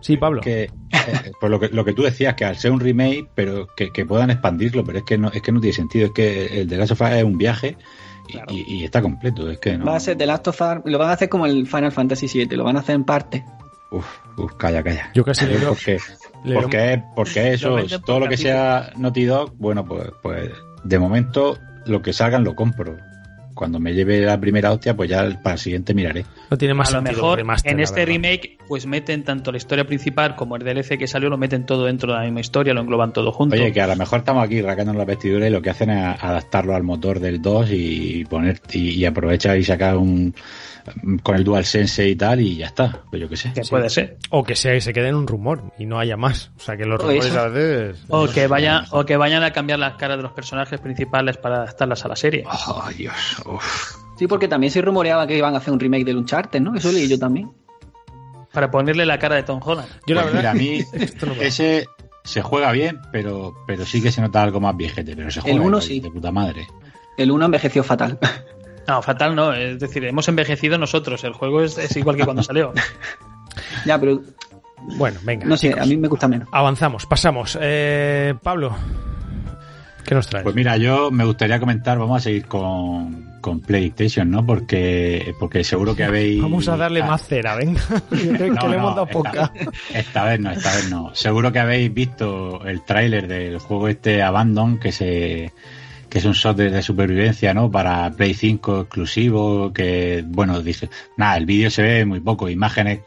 [0.06, 0.40] Sí, Pablo.
[0.40, 0.70] Que, eh,
[1.40, 4.30] pues lo que, lo que tú decías, que al ser un remake, pero que, puedan
[4.30, 6.92] expandirlo, pero es que no, es que no tiene sentido, es que el de Last
[6.92, 7.76] of Us es un viaje
[8.50, 9.86] y, está completo, es que no.
[9.86, 12.28] Va a ser The Last of Us, lo van a hacer como el Final Fantasy
[12.28, 13.44] VII, lo van a hacer en parte.
[13.90, 14.06] Uf,
[14.38, 15.10] uf, calla, calla.
[15.16, 15.98] Yo casi le porque,
[16.54, 17.76] porque, porque eso,
[18.06, 20.52] todo lo que sea Naughty Dog, bueno, pues, pues
[20.84, 22.96] de momento lo que salgan lo compro.
[23.56, 26.26] Cuando me lleve la primera hostia, pues ya para el siguiente miraré.
[26.52, 30.36] No tiene más a lo mejor en este remake, pues meten tanto la historia principal
[30.36, 33.14] como el DLC que salió, lo meten todo dentro de la misma historia, lo engloban
[33.14, 33.56] todo junto.
[33.56, 36.24] Oye, que a lo mejor estamos aquí racándonos la vestidura y lo que hacen es
[36.24, 40.36] adaptarlo al motor del 2 y poner y, y aprovechar y sacar un
[41.24, 43.54] con el DualSense y tal y ya está, pues yo qué sé.
[43.54, 44.18] Que puede ser.
[44.30, 46.52] O que se, se quede en un rumor y no haya más.
[46.58, 48.04] O sea, que los rumores a veces...
[48.10, 51.58] O que, vaya, o que vayan a cambiar las caras de los personajes principales para
[51.58, 52.44] adaptarlas a la serie.
[52.46, 53.16] Oh, Dios.
[54.18, 56.76] Sí, porque también se rumoreaba que iban a hacer un remake del Uncharted, ¿no?
[56.76, 57.52] Eso leí yo también.
[58.54, 59.90] Para ponerle la cara de Tom Holland.
[60.08, 60.80] Yo la pues verdad, a mí
[61.42, 61.88] ese
[62.24, 65.58] se juega bien, pero, pero sí que se nota algo más viejete, pero se juega
[65.58, 66.00] el uno, sí.
[66.00, 66.68] de puta madre.
[67.18, 68.20] El uno envejeció fatal.
[68.88, 69.52] No, fatal no.
[69.52, 71.24] Es decir, hemos envejecido nosotros.
[71.24, 72.72] El juego es, igual que cuando salió.
[73.84, 74.22] ya, pero.
[74.98, 75.44] Bueno, venga.
[75.48, 76.48] No sé, a mí me gusta menos.
[76.52, 77.58] Avanzamos, pasamos.
[77.60, 78.76] Eh, Pablo,
[80.06, 80.44] ¿qué nos traes?
[80.44, 84.44] Pues mira, yo me gustaría comentar, vamos a seguir con, con PlayStation, ¿no?
[84.44, 86.42] Porque, porque seguro que habéis.
[86.42, 87.80] Vamos a darle más cera, venga.
[88.10, 89.54] que le hemos dado poca.
[89.94, 91.14] Esta, vez no, esta vez no.
[91.14, 95.54] Seguro que habéis visto el tráiler del juego este Abandon que se
[96.10, 97.70] que es un software de supervivencia, ¿no?
[97.70, 103.02] Para Play 5 exclusivo, que, bueno, dice, nada, el vídeo se ve muy poco, imágenes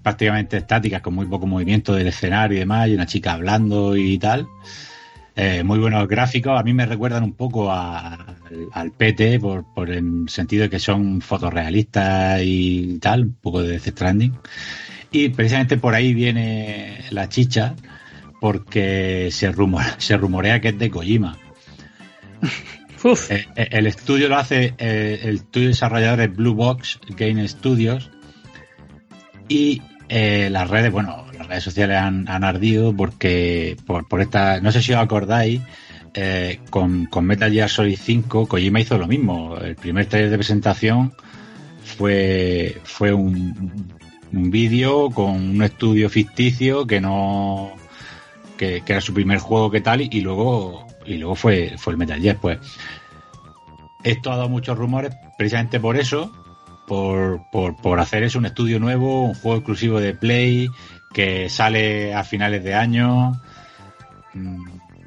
[0.00, 4.16] prácticamente estáticas, con muy poco movimiento del escenario y demás, y una chica hablando y
[4.18, 4.46] tal.
[5.36, 10.28] Eh, muy buenos gráficos, a mí me recuerdan un poco al PT por, por el
[10.28, 14.32] sentido de que son fotorrealistas y tal, un poco de Death Stranding.
[15.12, 17.74] Y precisamente por ahí viene la chicha,
[18.40, 19.52] porque se,
[19.98, 21.36] se rumorea que es de Kojima.
[23.28, 28.10] Eh, eh, el estudio lo hace eh, el estudio desarrollador es Blue Box Game Studios
[29.48, 34.92] y las redes, bueno, las redes sociales han, ardido porque por, esta, no sé si
[34.92, 35.60] os acordáis,
[36.70, 39.56] con, con, Metal Gear Solid 5 Kojima hizo lo mismo.
[39.58, 41.12] El primer trailer de presentación
[41.84, 43.98] fue, fue un,
[44.32, 47.72] un vídeo con un estudio ficticio que no
[48.56, 51.98] que, que, era su primer juego que tal y luego y luego fue, fue el
[51.98, 52.38] Metal Gear.
[52.40, 52.58] Pues
[54.04, 56.32] esto ha dado muchos rumores precisamente por eso,
[56.86, 60.68] por, por, hacer eso, un estudio nuevo, un juego exclusivo de Play
[61.12, 63.40] que sale a finales de año.
[64.34, 64.64] Mm,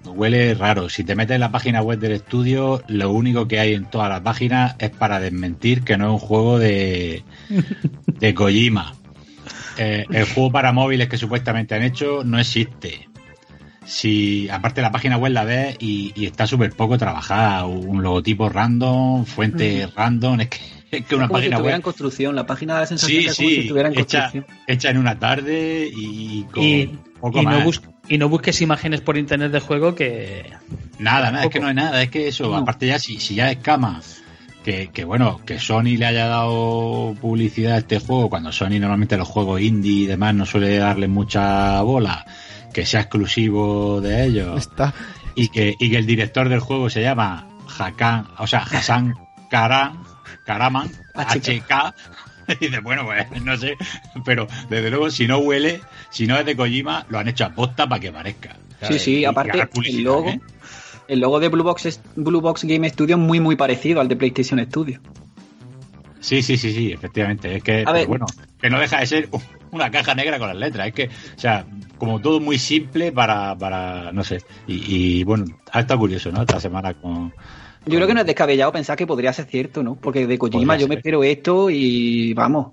[0.08, 0.90] huele raro.
[0.90, 4.10] Si te metes en la página web del estudio, lo único que hay en todas
[4.10, 7.24] las páginas es para desmentir que no es un juego de,
[8.08, 8.96] de Kojima.
[9.78, 13.10] Eh, el juego para móviles que supuestamente han hecho no existe
[13.90, 19.26] si aparte la página web la ves y, está súper poco trabajada, un logotipo random,
[19.26, 22.80] fuente random, es que, es que una página si web en construcción, la página de
[22.82, 24.58] la sensación sí, como sí, si estuviera en hecha, construcción.
[24.68, 26.88] Hecha en una tarde y con y,
[27.20, 27.58] poco y más.
[27.58, 30.52] No bus y no busques imágenes por internet de juego que
[30.98, 33.52] nada, nada, es que no hay nada, es que eso, aparte ya si, si ya
[33.52, 34.02] es cama
[34.64, 39.18] que, que, bueno, que Sony le haya dado publicidad a este juego, cuando Sony normalmente
[39.18, 42.26] los juegos indie y demás no suele darle mucha bola,
[42.74, 44.94] que sea exclusivo de ellos Está.
[45.36, 49.16] y que, y que el director del juego se llama Hakan, o sea, Hassan
[49.50, 50.04] Karam,
[50.50, 51.94] Karaman, HK.
[52.60, 53.76] Y dice, bueno, pues no sé,
[54.26, 57.50] pero desde luego si no huele, si no es de Kojima, lo han hecho a
[57.52, 58.56] posta para que parezca.
[58.82, 60.42] Sí, sí, aparte el logo, ¿eh?
[61.08, 64.08] el logo de Blue Box, es, Blue Box Game Studio es muy muy parecido al
[64.08, 65.00] de PlayStation Studio.
[66.20, 67.58] Sí, sí, sí, sí, efectivamente.
[67.58, 68.26] Es que, ver, bueno,
[68.60, 69.30] que no deja de ser
[69.70, 70.88] una caja negra con las letras.
[70.88, 71.68] Es que, o sea,
[72.00, 74.40] como todo muy simple para, para no sé.
[74.66, 76.42] Y, y bueno, ha estado curioso, ¿no?
[76.42, 77.32] Esta semana con,
[77.86, 79.96] yo creo que no es descabellado pensar que podría ser cierto, ¿no?
[79.96, 82.68] Porque de Kojima yo me espero esto y vamos.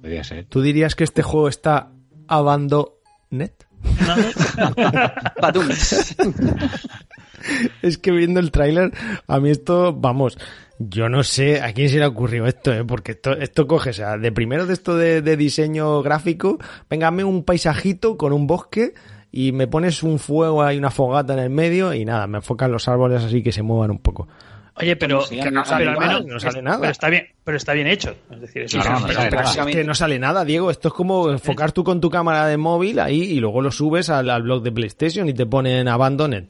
[0.00, 0.46] Podría ser.
[0.46, 1.90] ¿Tú dirías que este juego está
[2.26, 3.66] abandonet?
[7.82, 8.92] es que viendo el tráiler,
[9.26, 10.38] a mí esto, vamos,
[10.78, 12.84] yo no sé a quién se le ha ocurrido esto, ¿eh?
[12.84, 17.24] porque esto, esto coge, o sea, de primero de esto de, de diseño gráfico, véngame
[17.24, 18.94] un paisajito con un bosque
[19.38, 22.72] y me pones un fuego ahí, una fogata en el medio y nada, me enfocan
[22.72, 24.26] los árboles así que se muevan un poco.
[24.74, 26.80] Oye, pero, sí, que no sale, pero al menos no sale nada.
[26.80, 28.16] Pero está bien, pero está bien hecho.
[28.32, 30.72] Es decir, eso no, no, pero, pero es que no sale nada, Diego.
[30.72, 34.10] Esto es como enfocar tú con tu cámara de móvil ahí y luego lo subes
[34.10, 36.48] al, al blog de PlayStation y te ponen Abandoned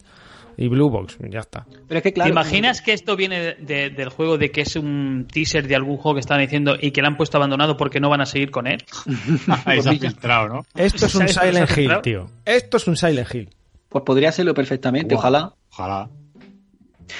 [0.59, 1.65] y Blue Box, ya está.
[1.87, 4.61] Pero es que claro, ¿Te imaginas que esto viene de, de, del juego de que
[4.63, 7.77] es un teaser de algún juego que estaban diciendo y que lo han puesto abandonado
[7.77, 8.83] porque no van a seguir con él?
[9.65, 10.67] Ahí se ha filtrado, ¿no?
[10.75, 12.29] Esto es un Silent Hill, tío.
[12.45, 13.49] Esto es un Silent Hill.
[13.89, 15.21] Pues podría serlo perfectamente, Wow.
[15.21, 15.55] ojalá.
[15.73, 16.11] Ojalá.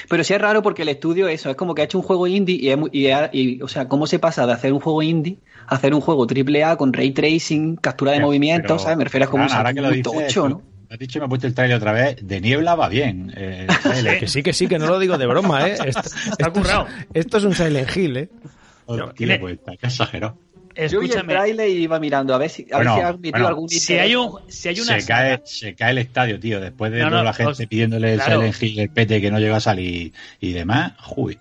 [0.07, 2.27] Pero sí es raro porque el estudio eso, es como que ha hecho un juego
[2.27, 5.01] indie y, es muy- y, y, o sea, ¿cómo se pasa de hacer un juego
[5.01, 8.79] indie a hacer un juego triple A con ray tracing, captura de Pero- movimientos, pero,
[8.79, 8.97] ¿sabes?
[8.97, 10.61] Me refiero a como un ahora que lo dices, ¿no?
[10.89, 12.17] Has dicho me he puesto el trailer otra vez.
[12.21, 13.33] De niebla va bien.
[13.35, 13.67] Eh,
[14.19, 15.77] que sí, que sí, que no lo digo de broma, ¿eh?
[15.85, 16.87] Esto, Está currado.
[17.13, 18.29] esto es un Silent Hill, ¿eh?
[18.85, 20.37] Hostia, tiene- pues, está exagerado.
[20.75, 23.01] Yo vi el Escúchame, trailer y iba mirando a ver si, a ver Bueno, si
[23.01, 25.97] han metido bueno, algún si hay, un, si hay una Se cae, se cae el
[25.97, 26.61] estadio, tío.
[26.61, 28.35] Después de No, no, toda la gente os- pidiéndole el claro.
[28.39, 30.93] Silent Hill, el pete que no llega a salir y demás.
[31.17, 31.37] Uy.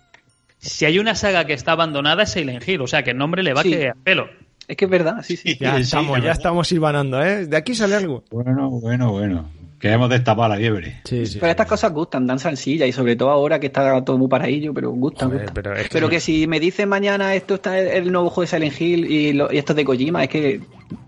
[0.59, 3.45] si hay una saga que está abandonada es Silent Hill, o sea que el nombre
[3.45, 3.71] le va Sí.
[3.71, 4.29] que a pelo.
[4.69, 5.57] Es que es verdad, sí, sí.
[5.59, 6.39] Ya Sí, estamos, la ya verdad.
[6.39, 7.47] estamos silvanando, ¿eh?
[7.47, 8.23] De aquí sale algo.
[8.31, 9.49] Bueno, bueno, bueno.
[9.81, 11.01] Que hemos destapado la liebre.
[11.05, 11.39] Sí, sí.
[11.39, 14.75] Pero estas cosas gustan, dan salsilla y sobre todo ahora que está todo muy paradillo,
[14.75, 15.29] pero gustan.
[15.29, 15.55] Joder, gustan.
[15.55, 18.47] pero es que- Pero que si me dicen mañana esto está el, nuevo juego de
[18.49, 20.61] Silent Hill y, lo- y esto es de Kojima, es que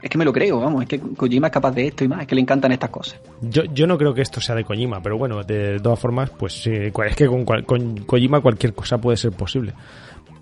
[0.02, 2.20] es que me lo creo, vamos, es que Kojima es capaz de esto y más,
[2.20, 3.18] es que le encantan estas cosas.
[3.42, 6.52] Yo, yo no creo que esto sea de Kojima, pero bueno, de todas formas, pues
[6.62, 9.72] sí, es que con, cual- con Kojima cualquier cosa puede ser posible.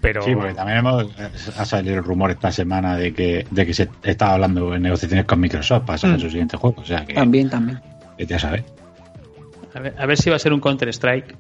[0.01, 1.07] Pero Sí, porque también hemos,
[1.59, 5.25] ha salido el rumor esta semana de que, de que se estaba hablando en negociaciones
[5.27, 6.21] con Microsoft para sacar Mm.
[6.21, 6.81] su siguiente juego.
[6.81, 7.81] O sea que, También, también.
[8.17, 8.65] vete a saber.
[9.75, 11.35] A ver, a ver si va a ser un Counter-Strike.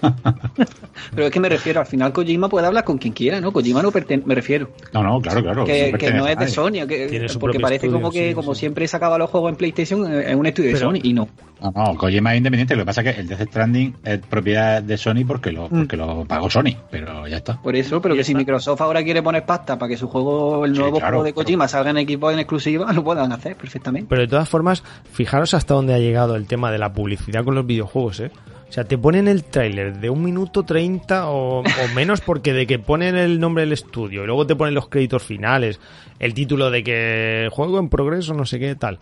[1.14, 3.52] Pero es que me refiero, al final Kojima puede hablar con quien quiera, ¿no?
[3.52, 4.70] Kojima no pertenece, me refiero.
[4.92, 5.64] No, no, claro, claro.
[5.64, 6.48] Que, no que no pertenece es de.
[6.54, 8.60] Sony, que- porque parece estudio, como que sí, como sí.
[8.60, 11.28] siempre sacaba los juegos en PlayStation eh, en un estudio de Sony y no.
[11.62, 12.74] No, no, Kojima es independiente.
[12.74, 15.96] Lo que pasa es que el Death Stranding es propiedad de Sony porque lo, porque
[15.96, 17.60] lo pagó Sony, pero ya está.
[17.60, 18.34] Por eso, pero que si.
[18.34, 21.32] Microsoft ahora quiere poner pasta para que su juego, el Sí, nuevo claro, juego de.
[21.34, 24.06] Kojima salga en equipo en exclusiva, lo puedan hacer perfectamente.
[24.08, 24.82] Pero de todas formas,
[25.12, 28.30] fijaros hasta dónde ha llegado el tema de la publicidad con los videojuegos, ¿eh?
[28.70, 32.68] O sea, te ponen el tráiler de un minuto treinta o, o menos porque de
[32.68, 35.80] que ponen el nombre del estudio y luego te ponen los créditos finales,
[36.20, 39.00] el título de que juego en progreso, no sé qué, tal.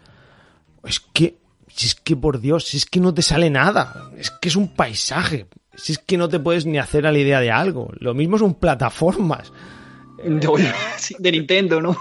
[0.84, 4.30] Es que, si es que por Dios, si es que no te sale nada, es
[4.30, 7.40] que es un paisaje, si es que no te puedes ni hacer a la idea
[7.40, 7.90] de algo.
[7.98, 9.52] Lo mismo son plataformas.
[10.96, 11.96] Sí, de Nintendo, ¿no?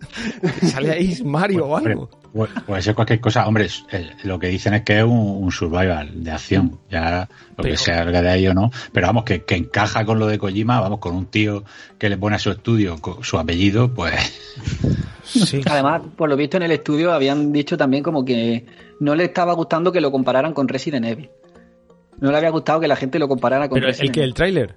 [0.62, 2.08] Sale ahí Mario o algo.
[2.34, 3.46] Pu- Puede ser cualquier cosa.
[3.46, 5.12] Hombre, es- eh, lo que dicen es que es un,
[5.42, 6.78] un survival de acción.
[6.90, 8.70] Ya lo Pero- que se salga de ahí o no.
[8.92, 10.80] Pero vamos, que, que encaja con lo de Kojima.
[10.80, 11.64] Vamos, con un tío
[11.98, 14.14] que le pone a su estudio su apellido, pues.
[15.22, 15.60] Sí.
[15.70, 18.66] Además, por lo visto en el estudio habían dicho también como que
[18.98, 21.30] no le estaba gustando que lo compararan con Resident Evil.
[22.18, 24.74] No le había gustado que la gente lo comparara con Pero el que el tráiler.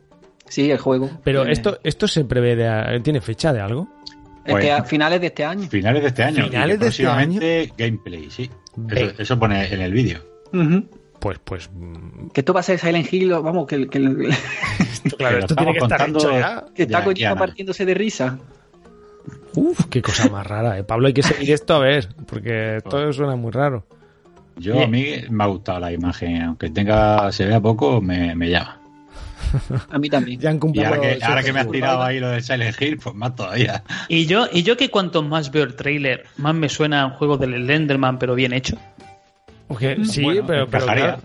[0.47, 1.09] Sí, el juego.
[1.23, 3.87] Pero Eh, esto, esto se prevé de, ¿Tiene fecha de algo?
[4.45, 5.67] Es Pues- que a finales de este año.
[5.69, 6.47] Finales de este año.
[6.49, 8.49] Finales y que de este próximamente gameplay, sí.
[9.17, 10.19] Eso, pone en el vídeo.
[11.19, 11.69] Pues, pues.
[11.73, 13.99] mm, Que esto va a ser Silent Hill, vamos, que, que,
[15.17, 16.65] Claro, lo esto tiene que estar contando- hecho ya.
[16.75, 18.39] que está Kojima partiéndose de risa.
[19.55, 20.83] Uf, qué cosa más rara, eh.
[20.83, 23.85] Pablo, hay que seguir esto a ver, porque esto suena muy raro.
[24.57, 28.49] Yo a mí me ha gustado la imagen, aunque tenga se vea poco, me, me
[28.49, 28.79] llama.
[29.89, 30.39] A mí también.
[30.39, 30.87] Ya han Y cumplido.
[30.87, 33.83] ahora que, ahora que me has tirado ahí lo del Silent Hill, pues más todavía.
[34.07, 37.11] Y yo, y yo que cuanto más veo el trailer, más me suena a un
[37.13, 38.77] juego del Enderman, pero bien hecho.
[40.03, 41.19] Sí, Bueno, pero, pero claro,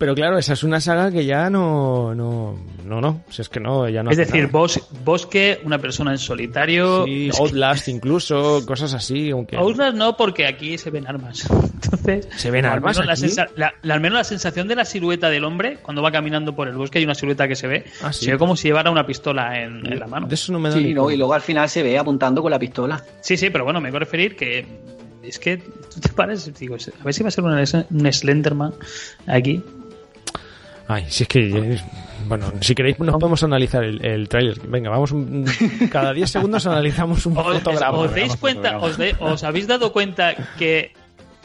[0.00, 2.14] pero claro, esa es una saga que ya no.
[2.14, 3.22] No, no, no.
[3.30, 4.10] Si es que no, ya no.
[4.10, 7.04] es decir, bos- bosque, una persona en solitario.
[7.04, 9.56] Sí, que- Outlast incluso, cosas así, aunque.
[9.56, 11.46] Outlast no, porque aquí se ven armas.
[11.82, 13.20] Entonces, ¿Se ven al armas menos la aquí?
[13.32, 16.54] sensa- la- la- al menos la sensación de la silueta del hombre, cuando va caminando
[16.56, 17.84] por el bosque, hay una silueta que se ve.
[18.02, 18.24] Ah, sí.
[18.24, 20.26] Se ve como si llevara una pistola en, en la mano.
[20.26, 22.40] De eso no me da Sí, ni no, y luego al final se ve apuntando
[22.42, 23.04] con la pistola.
[23.20, 24.66] Sí, sí, pero bueno, me voy a referir que
[25.22, 28.72] es que tú te pares, digo, a ver si va a ser un, un Slenderman
[29.26, 29.62] aquí.
[30.92, 31.72] Ay, si es que.
[31.74, 31.84] es-
[32.26, 34.60] Bueno, si queréis, nos podemos analizar el, el tráiler.
[34.66, 35.10] Venga, vamos.
[35.12, 35.44] un-
[35.90, 37.98] cada 10 segundos analizamos un ¿Os, fotograma.
[37.98, 40.92] os dais cuenta, os, de- os habéis dado cuenta que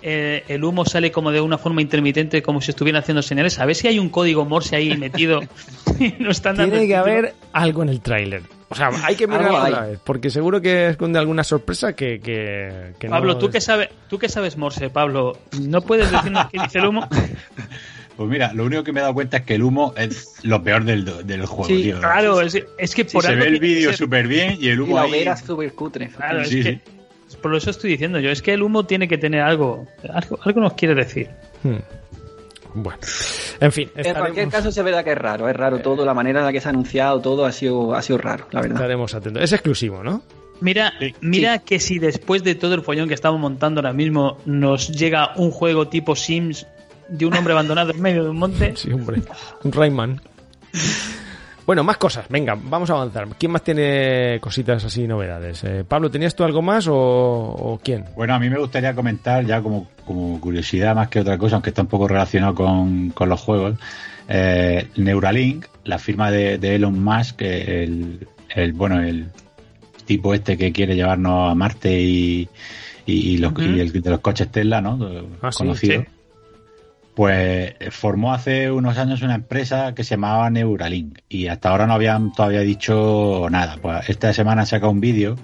[0.02, 3.58] eh, el humo sale como de una forma intermitente, como si estuvieran haciendo señales?
[3.60, 5.41] A ver si hay un código Morse ahí metido
[6.00, 7.12] y no están dando Tiene el que título.
[7.18, 8.41] haber algo en el tráiler.
[8.68, 9.74] O sea, hay que mirarlo Algo hay.
[9.74, 13.62] otra vez, porque seguro que esconde alguna sorpresa que, que, que Pablo, no ¿tú qué,
[13.62, 15.38] sabes, ¿tú qué sabes Morse, Pablo?
[15.62, 17.08] ¿No puedes decirnos qué dice el humo?
[18.18, 20.63] Pues mira, lo único que me he dado cuenta es que el humo es lo
[20.63, 21.99] peor del, del juego, Sí, tío.
[21.99, 24.78] Claro, es, es que Sí, por se algo ve el vídeo súper bien y el
[24.78, 25.09] Y humo la ahí...
[25.11, 26.07] hoguera súper cutre.
[26.09, 26.80] Claro, es Sí, que-
[27.41, 30.61] por eso estoy diciendo yo, es que el humo tiene que tener algo, algo, algo
[30.61, 31.30] nos quiere decir.
[31.63, 31.76] Hmm.
[32.78, 32.99] Bueno,
[33.61, 36.39] en fin, En cualquier caso, se verdad que es raro, es raro todo, la manera
[36.39, 38.78] en la que se ha anunciado todo ha sido, ha sido raro, la verdad.
[38.78, 39.41] estaremos atentos.
[39.43, 40.22] Es exclusivo, ¿no?
[40.61, 44.38] Mira, Sí, mira que si después de todo el follón que estamos montando ahora mismo
[44.45, 46.66] nos llega un juego tipo Sims
[47.10, 49.22] de un hombre abandonado en medio de un monte, Sí, hombre.
[49.64, 50.22] Un Rayman.
[51.66, 52.28] Bueno, más cosas.
[52.30, 53.28] Venga, vamos a avanzar.
[53.39, 55.64] ¿Quién más tiene cositas así, novedades?
[55.64, 58.06] Eh, Pablo, ¿tenías tú algo más o, o quién?
[58.16, 61.72] Bueno, a mí me gustaría comentar, ya como, como curiosidad más que otra cosa, aunque
[61.72, 63.80] está un poco relacionado con, con los juegos,
[64.28, 69.30] eh, Neuralink, la firma de, de Elon Musk, eh, el, el, bueno, el
[70.06, 72.47] tipo este que quiere llevarnos a Marte y,
[73.08, 74.99] y, los, el de los coches Tesla, ¿no?
[75.41, 76.06] Ah, Conocido.
[77.16, 81.93] Pues formó hace unos años una empresa que se llamaba Neuralink y hasta ahora no
[81.93, 83.78] habían todavía dicho nada.
[83.82, 85.38] Pues esta semana sacado un vídeo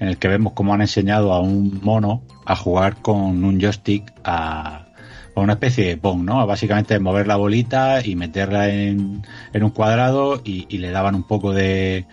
[0.00, 4.12] en el que vemos cómo han enseñado a un mono a jugar con un joystick
[4.24, 4.86] a,
[5.34, 6.46] una especie de Pong, ¿no?
[6.46, 9.22] Básicamente mover la bolita y meterla en,
[9.54, 12.06] un cuadrado y, le daban un poco de,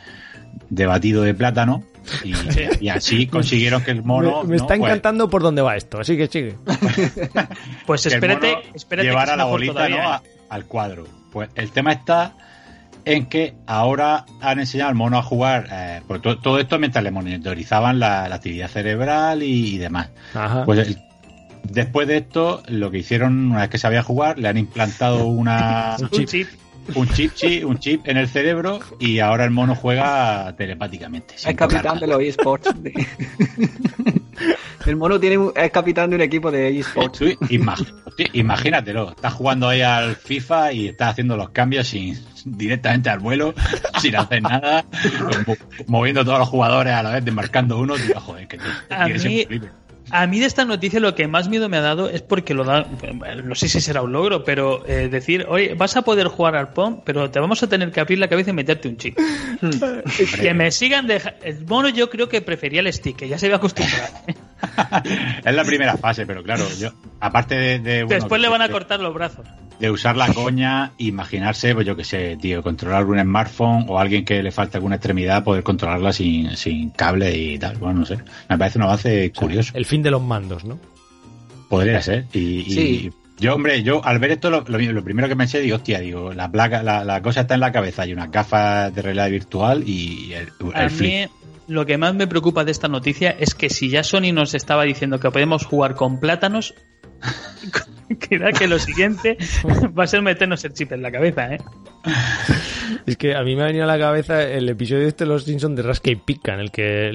[0.69, 1.83] de batido de plátano
[2.79, 4.43] y, así consiguieron que el mono.
[4.43, 6.55] Me, está pues encantando por dónde va esto, así que sigue.
[7.85, 9.07] pues espérate, espérate.
[9.07, 10.21] Llevar a la bolita ¿no?
[10.49, 11.07] al cuadro.
[11.31, 12.33] Pues el tema está
[13.05, 17.11] en que ahora han enseñado al mono a jugar, eh, pues todo, esto mientras le
[17.11, 20.09] monitorizaban la, actividad cerebral y, demás.
[20.65, 20.97] Pues
[21.63, 25.95] después de esto, lo que hicieron una vez que sabía jugar, le han implantado una,
[25.99, 26.47] un chip
[26.95, 31.35] un chip, sí, un chip en el cerebro y ahora el mono juega telepáticamente.
[31.35, 32.73] Es capitán de los eSports.
[34.85, 37.21] el mono tiene, es capitán de un equipo de eSports.
[38.33, 43.53] imagínatelo, estás jugando ahí al FIFA y estás haciendo los cambios sin, directamente al vuelo,
[44.01, 44.85] sin hacer nada,
[45.87, 47.95] moviendo todos los jugadores a la vez, desmarcando uno.
[47.95, 48.59] Tío, joder, que,
[48.89, 49.49] a mí
[50.12, 52.88] de esta noticia lo que más miedo me ha dado es porque lo da,
[53.43, 56.74] no sé si será un logro, pero eh, decir, oye, vas a poder jugar al
[56.74, 59.18] POM, pero te vamos a tener que abrir la cabeza y meterte un chip.
[60.41, 61.22] que me sigan de...
[61.43, 64.14] El mono yo creo que prefería el stick, que ya se había acostumbrado.
[65.45, 66.89] es la primera fase, pero claro, yo,
[67.20, 68.05] aparte de...
[68.05, 69.45] Después le van a cortar los brazos
[69.80, 74.26] de usar la coña, imaginarse, pues yo que sé, tío, controlar un smartphone o alguien
[74.26, 77.78] que le falta alguna extremidad, poder controlarla sin, sin cable y tal.
[77.78, 78.18] Bueno, no sé.
[78.49, 79.72] Me parece un avance curioso.
[79.76, 80.80] El fin de los mandos, ¿no?
[81.70, 82.26] Podría ser.
[82.34, 86.34] Y, yo, hombre, yo al ver esto, lo, lo, primero que me digo, hostia, digo,
[86.34, 88.01] la placa, la, la, cosa está en la cabeza.
[88.01, 91.30] Hay una gafas de realidad virtual y el, el flip
[91.70, 94.84] lo que más me preocupa de esta noticia es que si ya Sony nos estaba
[94.84, 96.74] diciendo que podemos jugar con plátanos,
[98.20, 99.38] queda que lo siguiente
[99.97, 101.59] va a ser meternos el chip en la cabeza, ¿eh?
[103.05, 105.43] Es que a mí me ha venido a la cabeza el episodio este de los
[105.43, 107.11] Simpsons de Rasca y Pica, en el que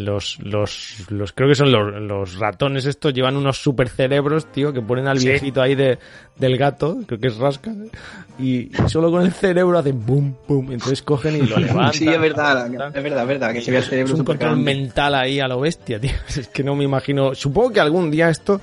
[0.00, 4.80] los, los, los, creo que son los, ratones estos, llevan unos super cerebros, tío, que
[4.80, 5.98] ponen al viejito ahí de,
[6.36, 7.72] del gato, creo que es Rasca,
[8.38, 11.92] y, solo con el cerebro hacen pum, pum, entonces cogen y lo levantan.
[11.92, 14.56] Sí, es verdad, es verdad, es verdad, que se ve el cerebro Es un control
[14.58, 16.12] mental ahí a lo bestia, tío.
[16.28, 18.60] Es que no me imagino, supongo que algún día esto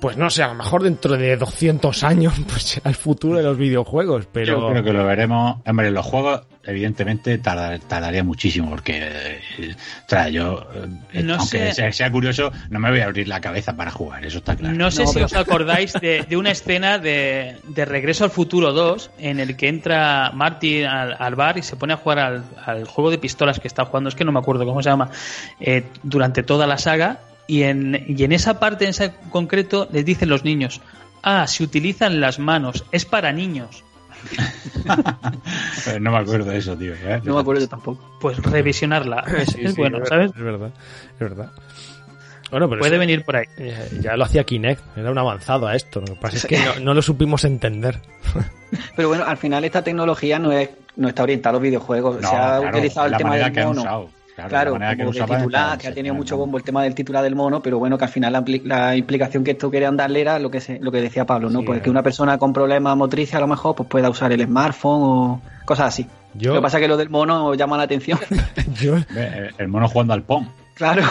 [0.00, 3.42] pues no sé, a lo mejor dentro de 200 años pues será el futuro de
[3.42, 4.60] los videojuegos, pero...
[4.60, 9.74] Yo creo que lo veremos, hombre, los juegos evidentemente tardaría muchísimo porque, eh,
[10.04, 10.66] o sea, yo,
[11.12, 14.56] eh, aunque sea, curioso, no me voy a abrir la cabeza para jugar, eso está
[14.56, 14.74] claro.
[14.74, 19.56] No sé si os acordáis de, una escena de, Regreso al Futuro 2 en el
[19.56, 23.68] que entra Marty al, bar y se pone a jugar al, juego de pistolas que
[23.68, 25.10] está jugando, es que no me acuerdo cómo se llama,
[25.60, 30.04] eh, durante toda la saga y en, y en esa parte, en ese concreto, les
[30.04, 30.80] dicen los niños,
[31.22, 33.84] ah, se utilizan las manos, es para niños.
[36.00, 36.94] no me acuerdo de eso, tío.
[36.94, 37.20] ¿eh?
[37.24, 38.18] No me acuerdo tampoco.
[38.20, 39.24] Pues revisionarla.
[39.58, 40.32] Es, bueno, ¿sabes?
[40.34, 40.72] Es verdad,
[41.14, 41.50] es verdad.
[42.50, 43.46] Bueno, pero Puede venir por ahí.
[44.00, 46.00] Ya, lo hacía Kinect, era un avanzado a esto.
[46.00, 48.00] Lo que pasa es que no, lo supimos entender.
[48.96, 52.18] Pero bueno, al final esta tecnología no, es, no está orientada a los videojuegos.
[52.20, 54.10] Se ha utilizado el tema del mono.
[54.36, 57.78] Claro, que, titular, que ha tenido mucho bombo el tema del titular del mono, pero
[57.78, 60.92] bueno, que al final la, implicación que esto querían darle era lo que se, lo
[60.92, 61.62] que decía Pablo, ¿no?
[61.62, 65.00] pues que una persona con problemas motrices a lo mejor pues pueda usar el smartphone
[65.02, 66.06] o cosas así.
[66.38, 68.18] Lo que pasa es que lo del mono llama la atención.
[69.58, 70.46] El mono jugando al POM.
[70.74, 71.02] Claro.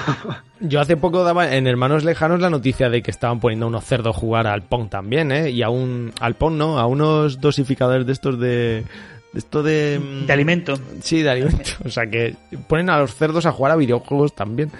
[0.60, 3.84] Yo hace poco daba en Hermanos Lejanos la noticia de que estaban poniendo a unos
[3.84, 5.50] cerdos a jugar al Pong también, ¿eh?
[5.50, 6.14] Y a un.
[6.22, 6.78] al Pong, ¿no?
[6.78, 8.86] A unos dosificadores de estos de
[9.36, 10.00] esto de...
[10.26, 10.80] De alimento.
[11.02, 11.72] Sí, de alimento.
[11.86, 12.36] O sea, que
[12.68, 14.72] ponen a los cerdos a jugar a videojuegos también.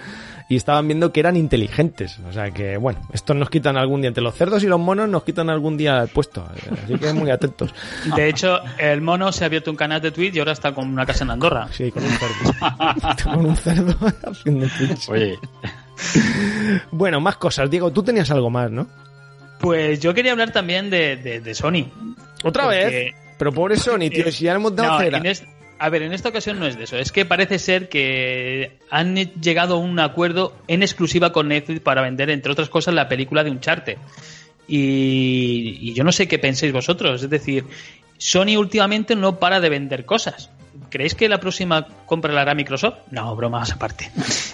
[0.48, 2.20] Y estaban viendo que eran inteligentes.
[2.28, 4.08] O sea que, bueno, estos nos quitan algún día.
[4.08, 6.46] Entre los cerdos y los monos nos quitan algún día el puesto.
[6.84, 7.74] Así que muy atentos.
[8.16, 10.88] De hecho, el mono se ha abierto un canal de Twitch y ahora está con
[10.88, 11.68] una casa en Andorra.
[11.72, 13.24] Sí, con un cerdo.
[13.24, 13.96] con un cerdo
[14.30, 15.08] haciendo Twitch.
[15.08, 15.38] Oye.
[16.92, 17.68] Bueno, más cosas.
[17.68, 18.86] Diego, tú tenías algo más, ¿no?
[19.58, 21.90] Pues yo quería hablar también de, de, Sony.
[22.44, 23.14] ¿Otra vez?
[23.38, 24.98] Pero pobre Sony, tío, si ya hemos dado
[25.78, 26.96] A ver, en esta ocasión no es de eso.
[26.96, 32.02] Es que parece ser que han llegado a un acuerdo en exclusiva con Netflix para
[32.02, 33.98] vender, entre otras cosas, la película de Uncharted.
[34.66, 37.22] Y, y yo no sé qué penséis vosotros.
[37.22, 37.64] Es decir,
[38.16, 40.50] Sony últimamente no para de vender cosas.
[40.96, 43.00] ¿Creéis que la próxima compra la hará Microsoft?
[43.10, 44.10] No, bromas aparte.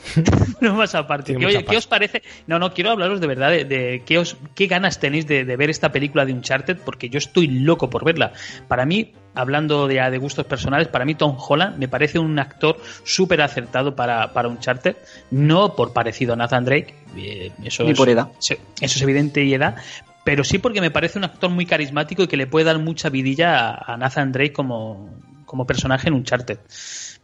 [0.61, 1.36] bromas aparte.
[1.36, 2.20] ¿Qué, ¿Qué, os parece?
[2.49, 5.93] No, no, quiero hablaros de verdad de, qué, os, qué ganas tenéis de, ver esta
[5.93, 8.32] película de Uncharted, porque yo estoy loco por verla.
[8.66, 12.76] Para mí, hablando de, de gustos personales, para mí Tom Holland me parece un actor
[13.05, 14.97] súper acertado para, para un charter,
[15.30, 18.30] no por parecido a Nathan Drake, eh, eso, Ni es, por edad.
[18.40, 19.76] Eso es evidente y edad,
[20.24, 23.11] pero sí porque me parece un actor muy carismático y que le puede dar mucha
[23.11, 25.09] vidilla a, a Nathan Drake como,
[25.53, 26.61] como personaje en un charter.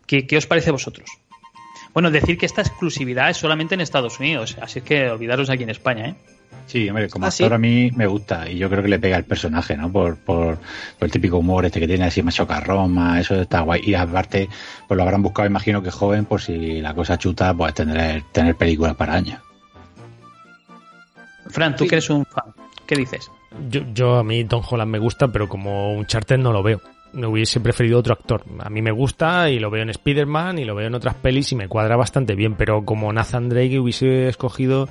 [0.06, 1.08] ¿Qué, ¿Qué os parece a vosotros?
[1.94, 5.70] Bueno, decir que esta exclusividad es solamente en Estados Unidos, así que olvidaros aquí en
[5.70, 6.14] España, ¿eh?
[6.66, 7.54] Sí, hombre, como Ah, actor ¿sí?
[7.54, 9.90] a mí me gusta y yo creo que le pega el personaje, ¿no?
[9.90, 10.56] Por, por,
[10.98, 13.80] por el típico humor este que tiene así más chocarroma, eso está guay.
[13.82, 14.50] Y aparte,
[14.86, 18.54] pues lo habrán buscado, imagino que joven, por si la cosa chuta, pues tener, tener
[18.56, 19.40] películas para años.
[21.48, 21.88] Fran, tú Sí.
[21.88, 22.52] que eres un fan,
[22.86, 23.30] ¿qué dices?
[23.70, 26.82] Yo, yo a mí Tom Holland me gusta, pero como un charter no lo veo.
[27.12, 28.44] Me hubiese preferido otro actor.
[28.61, 31.52] A mí me gusta y lo veo en Spider-Man y lo veo en otras pelis
[31.52, 34.88] y me cuadra bastante bien, pero como Nathan Drake hubiese escogido...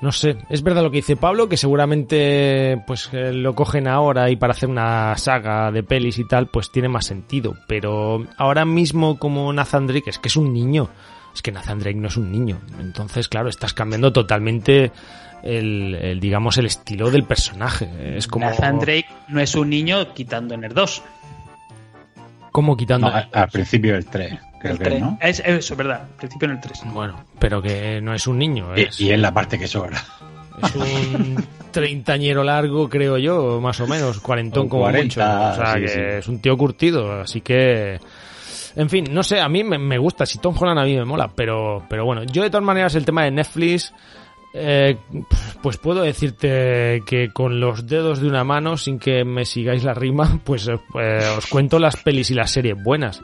[0.00, 4.30] No sé, es verdad lo que dice Pablo, que seguramente pues eh, lo cogen ahora
[4.30, 7.56] y para hacer una saga de pelis y tal, pues tiene más sentido.
[7.66, 10.88] Pero ahora mismo como Nathan Drake, es que es un niño.
[11.34, 12.60] Es que Nathan Drake no es un niño.
[12.78, 14.92] Entonces, claro, estás cambiando totalmente
[15.42, 18.16] el, digamos, el estilo del personaje.
[18.16, 18.46] Es como...
[18.46, 21.02] Nathan Drake no es un niño quitando en 2.
[22.58, 23.08] ¿Cómo quitando?
[23.08, 24.98] No, al principio del 3, creo El que.
[24.98, 25.16] ¿no?
[25.20, 26.80] Es, eso, es verdad, al principio en el 3.
[26.86, 28.74] Bueno, pero que no es un niño.
[28.74, 30.02] Es, Y, y es la parte que sobra.
[30.60, 35.20] es un treintañero largo, creo yo, más o menos, cuarentón O como 40, mucho.
[35.20, 36.00] O sea, sí, que sí.
[36.00, 38.00] es un tío curtido, así que...
[38.74, 41.04] En fin, no sé, a mí me, me gusta, si Tom Holland a mí me
[41.04, 43.94] mola, pero, pero bueno, yo de todas maneras el tema de Netflix,
[44.54, 44.96] eh,
[45.62, 49.94] pues puedo decirte que con los dedos de una mano, sin que me sigáis la
[49.94, 53.22] rima, pues eh, eh, os cuento las pelis y las series buenas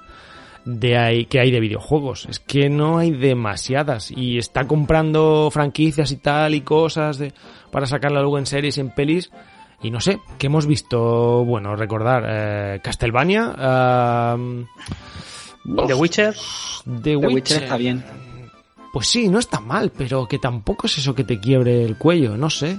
[0.64, 2.26] de ahí que hay de videojuegos.
[2.26, 7.32] Es que no hay demasiadas y está comprando franquicias y tal y cosas de,
[7.70, 9.30] para sacarla luego en series y en pelis.
[9.82, 11.44] Y no sé, ¿qué hemos visto?
[11.44, 13.54] Bueno, recordar eh, Castlevania,
[15.64, 17.34] The Witcher, The The Witcher.
[17.34, 18.02] Witcher está bien.
[18.94, 22.36] Pues sí, no está mal, pero que tampoco es eso que te quiebre el cuello,
[22.38, 22.78] no sé.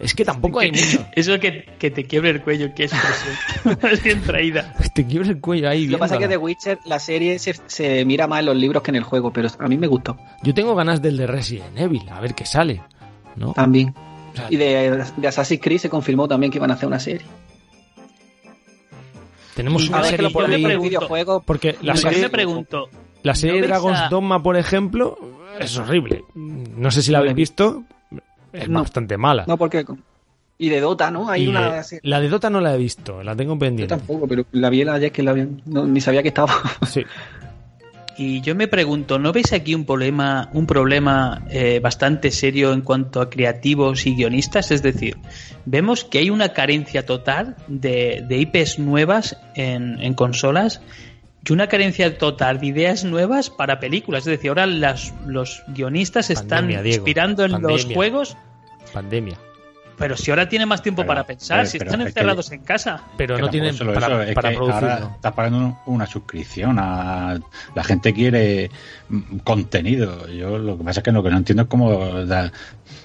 [0.00, 1.06] Es que tampoco hay mucho.
[1.14, 2.92] eso que, que te quiebre el cuello, que es
[3.92, 4.74] es bien traída.
[4.94, 5.86] Te quiebre el cuello ahí.
[5.86, 6.28] Lo que pasa es que.
[6.28, 9.32] The Witcher, la serie, se, se mira más en los libros que en el juego,
[9.32, 12.44] pero a mí me gustó Yo tengo ganas del de Resident Evil, a ver qué
[12.44, 12.82] sale.
[13.36, 13.52] ¿no?
[13.52, 13.94] también.
[14.32, 16.98] O sea, Y de, de Assassin's Creed se confirmó también que iban a hacer una
[16.98, 17.24] serie.
[19.54, 21.42] tenemos una A ver, que serie lo por pregunto- videojuegos.
[21.46, 22.88] porque la Yo serie, me pregunto,
[23.26, 25.18] la serie ¿no de Dragon's a- Dogma, por ejemplo,
[25.60, 26.24] es horrible.
[26.34, 27.82] No sé si la la habéis visto.
[28.52, 28.80] Es No.
[28.80, 29.44] bastante mala.
[29.46, 29.84] No, porque.
[30.58, 31.28] Y de Dota, ¿no?
[31.28, 31.80] Hay Y, una.
[31.80, 33.94] eh, la de Dota no la he visto, la tengo Yo pendiente.
[33.94, 35.46] tampoco, pero la vi ayer que la vi.
[35.66, 36.54] no, ni sabía que estaba.
[36.86, 37.04] Sí.
[38.18, 42.80] Y yo me pregunto, ¿no veis aquí un problema, un problema eh, bastante serio en
[42.80, 44.70] cuanto a creativos y guionistas?
[44.70, 45.18] Es decir,
[45.66, 50.80] vemos que hay una carencia total de, de IPs nuevas en, en consolas
[51.48, 54.20] y una carencia total de ideas nuevas para películas.
[54.22, 57.94] Es decir, ahora las, los guionistas están Pandemia, Diego, inspirando en los pandemia.
[57.94, 58.36] juegos,
[58.92, 59.36] Pandemia.
[59.98, 62.52] pero si ahora tienen más tiempo Pero, para pensar, pero- si están es que- encerrados
[62.52, 63.02] en casa.
[63.16, 65.10] Pero no tienen solo para, eso, es para ahora producirlo.
[65.16, 67.38] estás pagando una suscripción a
[67.74, 68.70] la gente quiere
[69.08, 72.52] mm, contenido yo lo que pasa es que lo que no entiendo es cómo da-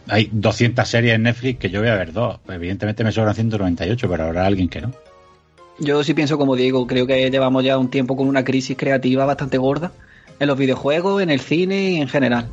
[0.08, 4.10] hay 200 series en Netflix que yo voy a ver dos evidentemente me sobran 198
[4.10, 4.92] pero habrá alguien que no
[5.84, 9.26] Yo sí pienso como Diego, creo que llevamos ya un tiempo con una crisis creativa
[9.26, 9.92] bastante gorda
[10.40, 12.48] en los videojuegos, en el cine y en general.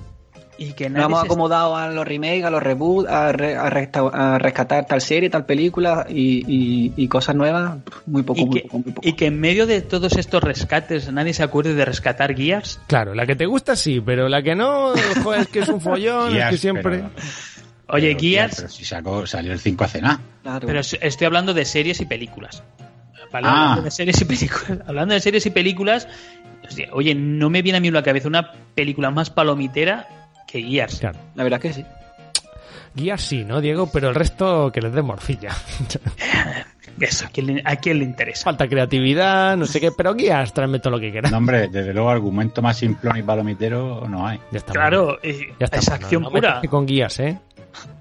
[0.61, 3.69] Y que Nos hemos acomodado a los remakes, a los reboots, a, re- a
[4.35, 8.55] a rescatar tal serie, tal película y, y- y cosas nuevas, muy poco, y muy
[8.57, 9.09] que, poco, muy poco.
[9.09, 12.81] y que en medio de todos estos rescates nadie se acuerde de rescatar guías.
[12.89, 15.81] Claro, la que te gusta sí, pero la que no, joder, es que es un
[15.81, 16.99] follón, es que siempre...
[16.99, 17.11] pero-
[17.91, 20.67] Oye, pero, Gears, pero si sacó, salió el 5 hace nada Claro.
[20.67, 22.63] pero es- estoy hablando de series y películas.
[23.33, 23.47] ¿Vale?
[23.49, 23.63] Ah.
[23.63, 24.79] Hablando de series y películas.
[24.87, 26.09] Hablando de series y películas,
[26.67, 30.07] hostia, oye, no me viene a mí a la cabeza una película más palomitera
[30.47, 31.01] que Gears.
[31.01, 31.19] Claro.
[31.35, 31.85] La verdad que sí.
[32.95, 33.91] Guías sí, ¿no, Diego?
[33.93, 35.51] Pero el resto que les dé morcilla.
[37.01, 38.45] Eso, ¿a quién, le, a quién le interesa?
[38.45, 41.31] Falta creatividad, no sé qué, pero guías, tráeme todo lo que quieras.
[41.31, 44.73] no hombre desde luego argumento más simplón y palomitero no hay Ya está.
[44.73, 46.61] Claro, eh, Ya está, es bueno, acción no me pura.
[46.69, 47.39] con guías, ¿eh?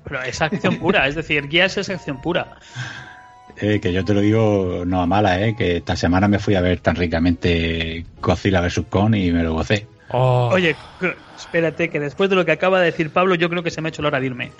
[0.03, 2.57] Pero es acción pura, es decir, Gears es acción pura.
[3.59, 6.53] Eh, que yo te lo digo no a mala, eh, que esta semana me fui
[6.55, 8.81] a ver tan ricamente Godzilla vs.
[8.89, 9.87] Kong y me lo gocé.
[10.09, 10.75] Oh, Oye,
[11.37, 13.87] espérate, que después de lo que acaba de decir Pablo, yo creo que se me
[13.87, 14.51] ha hecho la hora de irme.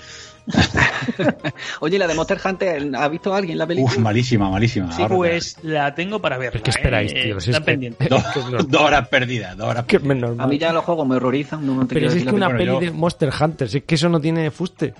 [1.80, 3.94] Oye, la de Monster Hunter, ¿ha visto alguien la película?
[3.94, 4.92] Uf, malísima, malísima.
[4.92, 6.62] Sí, Ahora Pues la tengo para verla.
[6.62, 7.40] ¿Qué esperáis, eh, tío?
[7.40, 8.08] Si está es que- pendiente.
[8.68, 10.36] Dos, horas perdidas, dos horas que es normal.
[10.40, 11.66] A mí ya los juegos me horrorizan.
[11.66, 13.84] No, no te Pero si es que una peli yo- de Monster Hunter, si es
[13.84, 14.94] que eso no tiene fuste.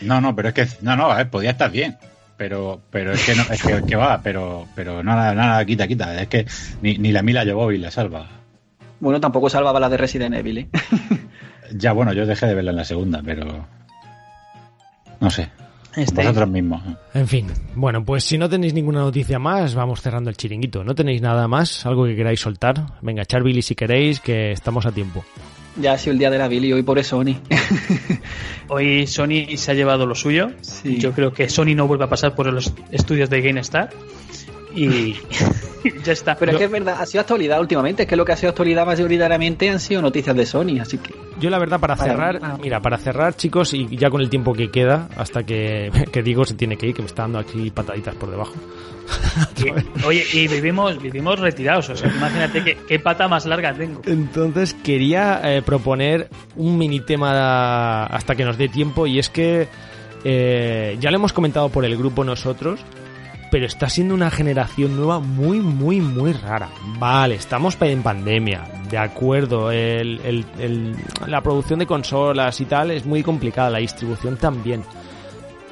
[0.00, 1.96] No, no, pero es que, no, no, a ver, podía estar bien.
[2.42, 6.20] Pero pero es que no, es que, va, pero pero nada, nada, quita, quita.
[6.20, 6.44] Es que
[6.82, 8.26] ni, ni la Mila y la salva.
[8.98, 10.68] Bueno, tampoco salvaba la de Resident Evil, ¿eh?
[11.76, 13.64] ya, bueno, yo dejé de verla en la segunda, pero.
[15.20, 15.50] No sé.
[15.94, 16.16] Este...
[16.16, 16.82] Vosotros mismos.
[17.14, 20.82] En fin, bueno, pues si no tenéis ninguna noticia más, vamos cerrando el chiringuito.
[20.82, 21.86] ¿No tenéis nada más?
[21.86, 22.98] ¿Algo que queráis soltar?
[23.02, 25.24] Venga, echar Billy si queréis, que estamos a tiempo.
[25.76, 27.36] Ya ha sido el día de la Billy, hoy por Sony.
[28.68, 30.52] hoy Sony se ha llevado lo suyo.
[30.84, 33.90] Yo creo que Sony no vuelve a pasar por los estudios de GameStar
[34.74, 35.16] y
[36.04, 36.36] ya está.
[36.36, 38.50] Pero es que es verdad, ha sido actualidad últimamente, es que lo que ha sido
[38.50, 41.14] actualidad mayoritariamente han sido noticias de Sony, así que...
[41.40, 44.70] Yo la verdad para cerrar, mira, para cerrar chicos, y ya con el tiempo que
[44.70, 48.14] queda, hasta que, que digo se tiene que ir, que me está dando aquí pataditas
[48.14, 48.54] por debajo.
[50.06, 54.00] oye, y vivimos, vivimos retirados, o sea, imagínate qué, pata más larga tengo.
[54.06, 59.68] Entonces quería eh, proponer un mini tema hasta que nos dé tiempo, y es que
[60.24, 62.80] eh, ya lo hemos comentado por el grupo nosotros,
[63.52, 66.70] pero está siendo una generación nueva muy, muy, muy rara.
[66.98, 73.68] Vale, estamos en pandemia, de acuerdo, la producción de consolas y tal es muy complicada,
[73.68, 74.82] la distribución también.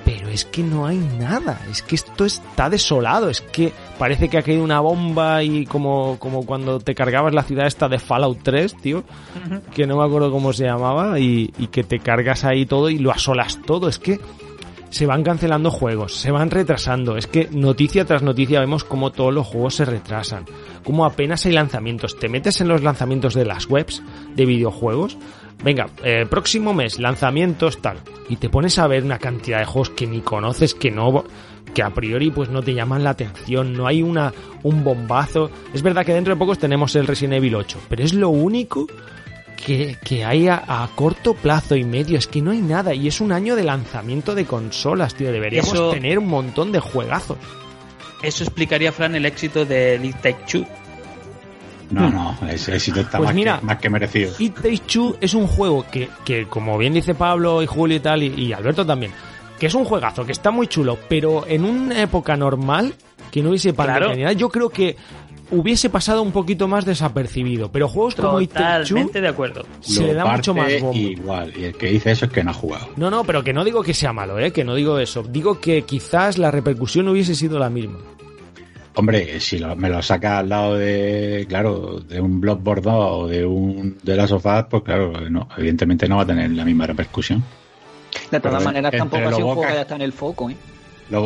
[0.05, 4.37] Pero es que no hay nada, es que esto está desolado, es que parece que
[4.37, 8.41] ha caído una bomba y como, como cuando te cargabas la ciudad esta de Fallout
[8.43, 9.05] 3, tío,
[9.75, 12.99] que no me acuerdo cómo se llamaba, y, y que te cargas ahí todo y
[12.99, 14.21] lo asolas todo, es que
[14.91, 17.17] se van cancelando juegos, se van retrasando.
[17.17, 20.45] Es que noticia tras noticia vemos cómo todos los juegos se retrasan,
[20.85, 22.19] cómo apenas hay lanzamientos.
[22.19, 24.03] Te metes en los lanzamientos de las webs
[24.35, 25.17] de videojuegos.
[25.63, 27.99] Venga, eh, próximo mes, lanzamientos tal.
[28.29, 31.25] Y te pones a ver una cantidad de juegos que ni conoces, que no
[31.75, 34.33] que a priori pues no te llaman la atención, no hay una
[34.65, 35.51] un bombazo.
[35.73, 38.87] Es verdad que dentro de pocos tenemos el Resident Evil 8, pero es lo único
[39.65, 42.19] que, que hay a, corto plazo y medio.
[42.19, 42.95] Es que no hay nada.
[42.95, 45.33] Y es un año de lanzamiento de consolas, tío.
[45.33, 47.39] Deberíamos tener un montón de juegazos.
[48.23, 50.67] Eso explicaría, Fran, el éxito de It Take Two.
[51.91, 54.33] No, no, ese éxito está pues más, que, merecido.
[54.39, 58.01] It Take Two es un juego que, que, como bien dice Pablo y Julio y
[58.01, 59.13] tal, y, Alberto también,
[59.59, 62.95] que es un juegazo, que está muy chulo, pero en una época normal,
[63.33, 64.97] que no hubiese pandemia, yo creo que
[65.51, 67.71] hubiese pasado un poquito más desapercibido.
[67.71, 69.65] Pero juegos como It Totalmente de acuerdo.
[69.81, 70.99] Se le da mucho más bombo.
[70.99, 72.89] Igual, y el que dice eso es que no ha jugado.
[72.97, 74.53] No, no, pero que no digo que sea malo, ¿eh?
[74.53, 75.23] Que no digo eso.
[75.23, 77.99] Digo que quizás la repercusión hubiese sido la misma.
[78.95, 83.99] Hombre, si me lo saca al lado de, claro, de un Bloodborne o de un
[84.03, 87.43] de las sofás, pues claro, no, evidentemente no va a tener la misma repercusión.
[88.31, 90.57] De todas maneras, tampoco ha sido un juego que ya está en el foco, ¿eh?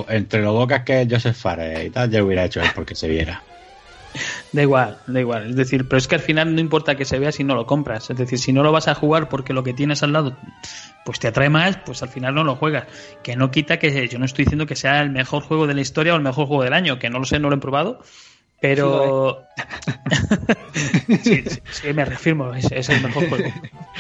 [0.09, 3.09] entre los bocas que es Joseph Fares y tal, ya hubiera hecho él porque se
[3.09, 3.43] viera.
[4.53, 5.51] Da igual, da igual.
[5.51, 7.67] Es decir, pero es que al final no importa que se vea si no lo
[7.67, 8.11] compras.
[8.11, 10.37] Es decir, si no lo vas a jugar porque lo que tienes al lado
[11.05, 12.87] pues te atrae más, pues al final no lo juegas.
[13.23, 15.81] Que no quita que yo no estoy diciendo que sea el mejor juego de la
[15.81, 18.01] historia o el mejor juego del año, que no lo sé, no lo he probado.
[18.61, 19.43] Pero.
[21.23, 23.45] sí, sí, me reafirmo, es, es, el mejor juego.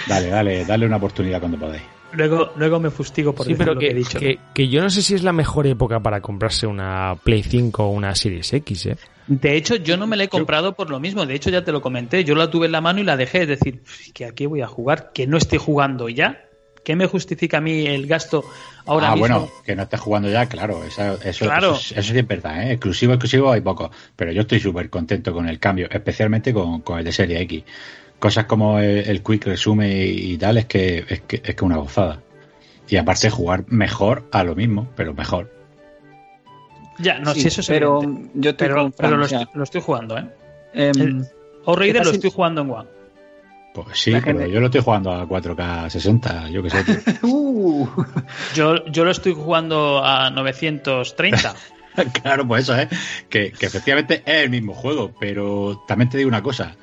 [0.06, 1.82] Dale, dale, dale una oportunidad cuando podáis.
[2.12, 4.18] Luego, luego me fustigo por sí, pero que, he dicho.
[4.18, 7.84] Que, que, yo no sé si es la mejor época para comprarse una Play 5
[7.84, 8.96] o una Series X, ¿eh?
[9.26, 11.24] De hecho, yo no me la he comprado por lo mismo.
[11.24, 12.24] De hecho, ya te lo comenté.
[12.24, 13.42] Yo la tuve en la mano y la dejé.
[13.42, 16.44] Es decir, que aquí voy a jugar, que no esté jugando ya.
[16.84, 18.44] ¿Qué me justifica a mí el gasto
[18.84, 20.84] ahora ah, bueno, que no esté jugando ya, claro.
[20.84, 22.64] Eso, eso, eso, sí es verdad.
[22.64, 22.72] ¿eh?
[22.72, 23.90] Exclusivo, exclusivo hay poco.
[24.14, 27.64] Pero yo estoy súper contento con el cambio, especialmente con, con el de Serie X.
[28.18, 32.20] Cosas como el, Quick Resume y, tal, es que, es que es que una gozada.
[32.88, 35.50] Y aparte, jugar mejor a lo mismo, pero mejor.
[36.98, 38.00] Ya, no, si eso es pero
[38.34, 40.26] yo estoy pero, pero lo, estoy, jugando, ¿eh?
[40.74, 40.92] Eh,
[41.64, 42.88] o Raider lo estoy jugando en One.
[43.74, 46.84] Pues sí, pero yo lo estoy jugando a 4K 60, yo qué sé.
[47.22, 47.88] uh.
[48.54, 51.54] yo, yo lo estoy jugando a 930.
[52.22, 52.88] claro, pues eso, ¿eh?
[53.28, 56.76] Que, que, efectivamente es el mismo juego, pero también te digo una cosa.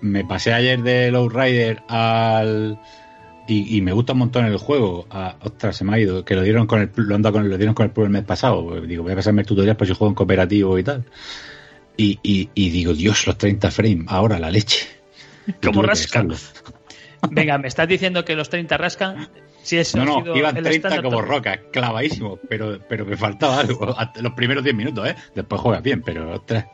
[0.00, 2.78] Me pasé ayer de Low Rider al
[3.48, 5.06] y, me gusta un montón el juego.
[5.10, 6.24] Ah, ostras, se me ha ido.
[6.24, 8.80] Que lo dieron con el lo, con, lo dieron con el Pro el mes pasado.
[8.80, 11.04] Digo, voy a pasarme el tutorial por si juego en cooperativo y tal.
[11.96, 14.86] Y, y, digo, Dios, los 30 frames, ahora la leche.
[15.62, 16.32] ¿Cómo rascan?
[17.30, 19.28] Venga, me estás diciendo que los 30 rascan.
[19.62, 23.96] Si no, no, iban 30 como roca, clavadísimo, pero, pero me faltaba algo.
[24.20, 25.16] Los primeros 10 minutos, ¿eh?
[25.34, 26.66] Después juegas bien, pero ostras.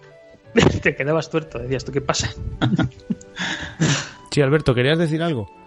[0.82, 2.30] Te quedabas tuerto, decías, ¿tú qué pasa?
[4.30, 5.61] sí, Alberto, ¿querías decir algo?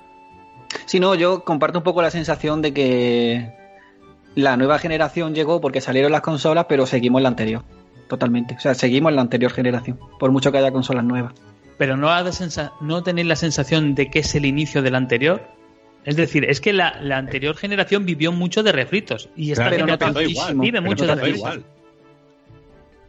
[0.86, 3.52] Sí, no, yo comparto un poco la sensación de que
[4.36, 7.64] la nueva generación llegó porque salieron las consolas, pero seguimos la anterior.
[8.08, 8.56] Totalmente.
[8.56, 11.34] O sea, seguimos la anterior generación, por mucho que haya consolas nuevas.
[11.78, 12.32] Pero no, ha de
[12.82, 15.42] ¿no tenéis la sensación de que es el inicio de la anterior.
[16.06, 20.14] Es decir, es que la, anterior generación vivió mucho de refritos y esta generación
[20.60, 21.60] vive mucho de refritos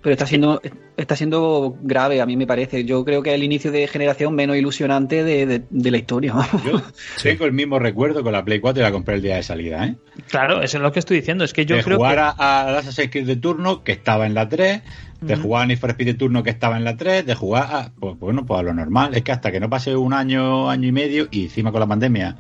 [0.07, 0.63] pero está siendo,
[0.97, 2.85] está siendo grave, a mí me parece.
[2.85, 6.33] Yo creo que es el inicio de generación menos ilusionante de, la historia.
[6.65, 6.81] Yo
[7.21, 9.85] tengo el mismo recuerdo con la Play 4 y la compré el día de salida,
[9.85, 9.97] ¿eh?
[10.29, 11.43] Claro, eso es lo que estoy diciendo.
[11.43, 14.35] Es que yo de creo jugar a, a Assassin's Creed de turno, que estaba en
[14.35, 14.83] la 3,
[15.23, 17.67] de jugar a Need for Speed de turno, que estaba en la 3, de jugar
[17.69, 19.13] a, pues bueno, pues a lo normal.
[19.13, 21.89] Es que hasta que no pase un año, año y medio, y encima con la
[21.89, 22.37] pandemia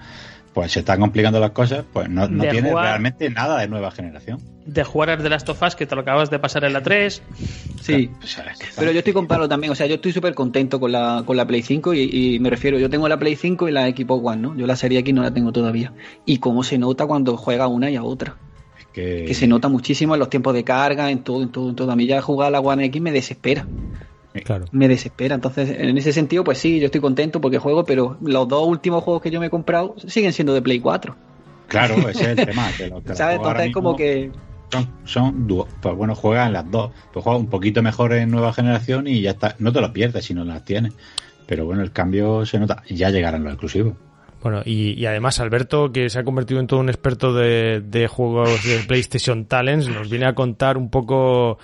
[0.56, 4.40] pues se están complicando las cosas, pues no, no tiene realmente nada de nueva generación.
[4.64, 6.82] De jugar al The Last of Us, que te lo acabas de pasar en la
[6.82, 7.22] 3.
[7.82, 8.10] Sí,
[8.78, 11.36] pero yo estoy con Pablo también, o sea, yo estoy súper contento con la, con
[11.36, 14.40] la Play 5 y, me refiero, yo tengo la Play 5 y la Xbox One,
[14.40, 14.56] ¿no?
[14.56, 15.92] Yo la serie aquí no la tengo todavía.
[16.24, 18.36] Y cómo se nota cuando juega una y a otra.
[18.94, 19.34] que...
[19.34, 21.92] se nota muchísimo en los tiempos de carga, en todo, en todo, en todo.
[21.92, 23.66] A mí ya jugar a la One X me desespera.
[24.44, 24.66] Claro.
[24.72, 25.34] Me desespera.
[25.34, 29.02] Entonces, en ese sentido, pues sí, yo estoy contento porque juego, pero los dos últimos
[29.04, 31.14] juegos que yo me he comprado siguen siendo de Play 4.
[31.68, 32.70] Claro, ese es el tema.
[33.14, 33.36] ¿Sabes?
[33.36, 34.30] Entonces, como que.
[34.70, 35.46] Son, son
[35.80, 36.92] Pues bueno, juegan las dos.
[37.12, 39.54] Pues juega un poquito mejor en nueva generación y ya está.
[39.58, 40.92] No te lo pierdes si no las tienes.
[41.46, 42.82] Pero bueno, el cambio se nota.
[42.88, 43.94] Ya llegarán los exclusivos.
[44.42, 48.64] Bueno, y, además Alberto, que se ha convertido en todo un experto de, de juegos
[48.64, 51.58] de PlayStation Talents, nos viene a contar un poco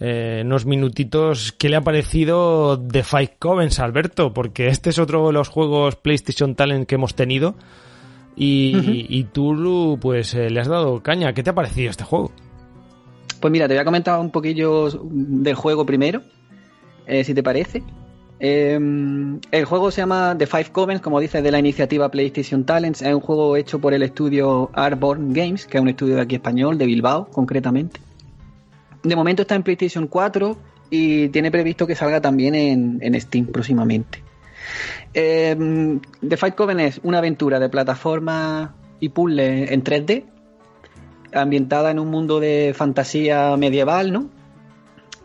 [0.00, 5.26] eh, unos minutitos qué le ha parecido The Five Covens, Alberto, porque este es otro
[5.28, 7.54] de los juegos PlayStation Talent que hemos tenido
[8.36, 11.32] y, tú pues eh, le has dado caña.
[11.32, 12.32] ¿Qué te ha parecido este juego?
[13.40, 16.22] Pues mira, te voy a comentar un poquillo del juego primero,
[17.06, 17.82] eh, si te parece.
[18.40, 23.02] Em, el juego se llama The Five Covens, como dice, de la iniciativa PlayStation Talents.
[23.02, 26.34] Es un juego hecho por el estudio Artborn Games, que es un estudio de aquí
[26.34, 28.00] español, de Bilbao concretamente
[29.04, 30.56] de momento está en PlayStation 4
[30.90, 34.22] y tiene previsto que salga también en, Steam próximamente.
[35.12, 40.24] Eh, The Fight Coven es una aventura de plataforma y puzzle en 3D,
[41.34, 44.30] ambientada en un mundo de fantasía medieval, ¿no?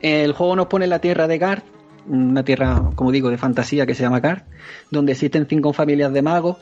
[0.02, 1.66] El juego nos pone en la tierra de Garth,
[2.08, 4.46] una tierra, como digo, de fantasía que se llama Garth,
[4.92, 6.58] donde existen cinco familias de magos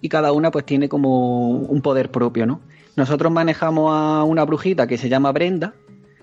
[0.00, 2.60] y cada una pues tiene como un poder propio, ¿no?
[2.96, 5.74] Nosotros manejamos a una brujita que se llama Brenda,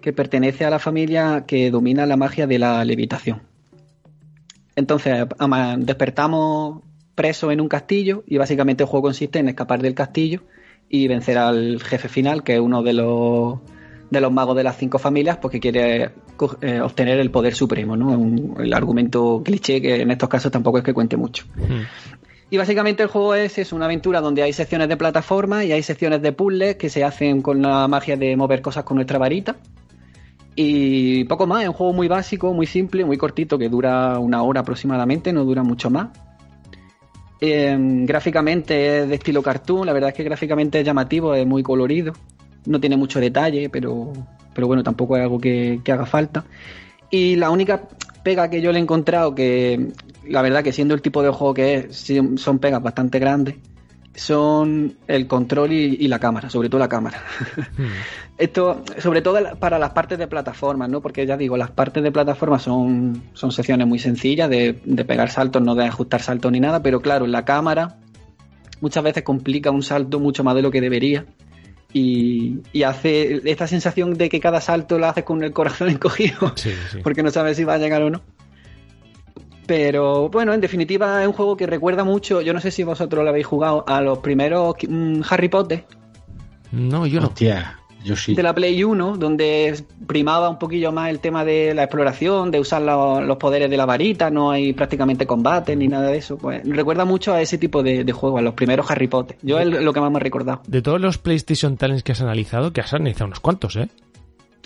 [0.06, 3.41] que pertenece a la familia que domina la magia de la levitación.
[4.76, 5.26] Entonces
[5.80, 6.84] despertamos
[7.16, 10.43] presos en un castillo y básicamente el juego consiste en escapar del castillo
[10.89, 13.58] y vencer al jefe final, que es uno de los,
[14.12, 16.12] de los magos de las cinco familias, porque quiere
[16.62, 18.10] eh, obtener el poder supremo, ¿no?
[18.10, 21.45] Un, el argumento cliché que en estos casos tampoco es que cuente mucho.
[21.56, 21.82] Hmm.
[22.51, 25.82] Y básicamente el juego es, es, una aventura donde hay secciones de plataforma y hay
[25.82, 29.56] secciones de puzzles que se hacen con la magia de mover cosas con nuestra varita.
[30.56, 34.41] Y poco más, es un juego muy básico, muy simple, muy cortito, que dura una
[34.41, 36.10] hora aproximadamente, no dura mucho más.
[37.41, 41.62] Em, gráficamente es de estilo cartoon, la verdad es que gráficamente es llamativo, es muy
[41.62, 42.14] colorido.
[42.66, 44.14] No tiene mucho detalle, pero,
[44.53, 46.45] pero bueno, tampoco es algo que, que haga falta.
[47.12, 47.88] Y la única
[48.24, 49.91] pega que yo le he encontrado, que
[50.28, 53.56] la verdad que siendo el tipo de juego que es, son pegas bastante grandes,
[54.16, 57.22] son el control y, la cámara, sobre todo la cámara.
[57.78, 57.88] Hmm.
[58.38, 61.01] Esto, sobre todo para las partes de plataforma, ¿no?
[61.01, 64.74] Porque ya digo, las partes de plataforma son, son secciones muy sencillas de,
[65.07, 67.97] pegar saltos, no de ajustar saltos ni nada, pero claro, la cámara
[68.82, 71.26] muchas veces complica un salto mucho más de lo que debería.
[71.93, 76.53] Y, hace esta sensación de que cada salto lo haces con el corazón encogido,
[77.03, 78.22] porque no sabes si va a llegar o no.
[79.66, 83.24] Pero bueno, en definitiva es un juego que recuerda mucho, yo no sé si vosotros
[83.24, 85.86] lo habéis jugado, a los primeros mm, Harry Potter.
[86.72, 87.28] No, yo no.
[87.28, 88.36] Hostia, yo sí.
[88.36, 92.59] De la Play 1, donde primaba un poquillo más el tema de la exploración, de
[92.59, 96.38] usar los, poderes de la varita, no hay prácticamente combate ni nada de eso.
[96.38, 99.38] Pues recuerda mucho a ese tipo de, de juegos, a los primeros Harry Potter.
[99.41, 100.61] Yo es lo que más me he recordado.
[100.68, 103.89] De todos los PlayStation Talents que has analizado, que has analizado unos cuantos, ¿eh?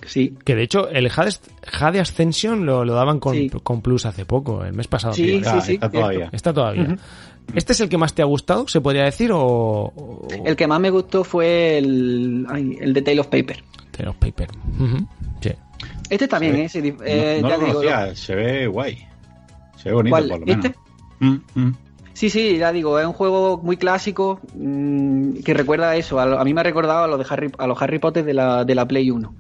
[0.06, 0.36] Sí.
[0.44, 4.88] Que de hecho, el Jade, Ascension lo, daban con, con, Plus hace poco, el mes
[4.88, 5.14] pasado.
[5.14, 6.30] Sí, sí, sí, está todavía.
[6.32, 6.98] Está todavía.
[7.56, 9.32] ¿Este es el que más te ha gustado, se podría decir?
[9.34, 12.46] O, El que más me gustó fue el,
[12.80, 13.64] el de Tale of Paper.
[13.92, 14.50] Tale of Paper.
[15.42, 15.52] sí.
[16.10, 16.68] Este también, ¿eh?
[16.74, 19.08] eh no, lo se ve guay.
[19.78, 20.66] Se ve bonito, por lo menos.
[20.66, 20.80] ¿Este?
[21.20, 21.76] Mm, mm.
[22.14, 26.20] Sí, sí, ya digo, es un juego muy clásico mm, que recuerda a eso.
[26.20, 28.66] A, mí me ha recordado a, lo de Harry, a los Harry Potter de la,
[28.66, 29.34] de la Play 1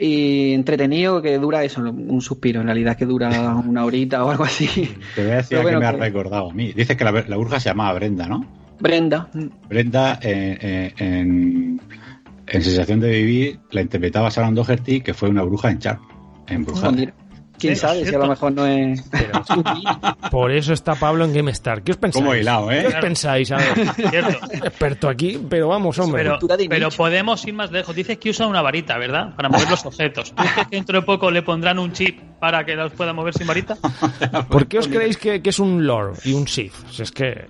[0.00, 4.44] y entretenido que dura eso, un suspiro, en realidad que dura una horita o algo
[4.44, 4.66] así.
[5.14, 6.72] Te voy a decir que me ha recordado a mí.
[6.72, 8.44] Dices que la, la, bruja se llamaba Brenda, ¿no?
[8.80, 9.28] Brenda.
[9.68, 11.80] Brenda eh, eh, en,
[12.46, 15.98] en, Sensación de Vivir la interpretaba Sharon Doherty, que fue una bruja en Char.
[16.46, 16.90] En bruja.
[17.60, 19.02] Quién sabe si a lo mejor no es.
[20.30, 21.82] por eso está Pablo en GameStar.
[21.82, 22.24] ¿Qué os pensáis?
[22.24, 22.80] ¿Cómo hilado, eh?
[22.80, 23.52] ¿Qué os pensáis?
[23.52, 26.30] A ver, experto aquí, pero vamos, hombre.
[26.68, 27.94] Pero, podemos ir más lejos.
[27.94, 29.34] Dices que usa una varita, ¿verdad?
[29.36, 30.34] Para mover los objetos.
[30.36, 33.46] dices que dentro de poco le pondrán un chip para que los pueda mover sin
[33.46, 33.76] varita?
[34.48, 36.72] ¿Por qué os creéis que, es un lore y un Sith?
[36.90, 37.46] Si es que.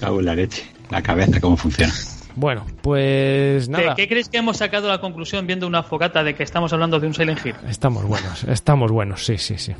[0.00, 0.70] Cago la leche.
[0.90, 1.92] La cabeza, cómo funciona.
[2.36, 3.94] Bueno, pues nada.
[3.94, 7.06] ¿Qué, crees que hemos sacado la conclusión viendo una fogata de que estamos hablando de
[7.06, 7.54] un Silent Hill?
[7.68, 9.74] Estamos buenos, estamos buenos, sí, sí, sí.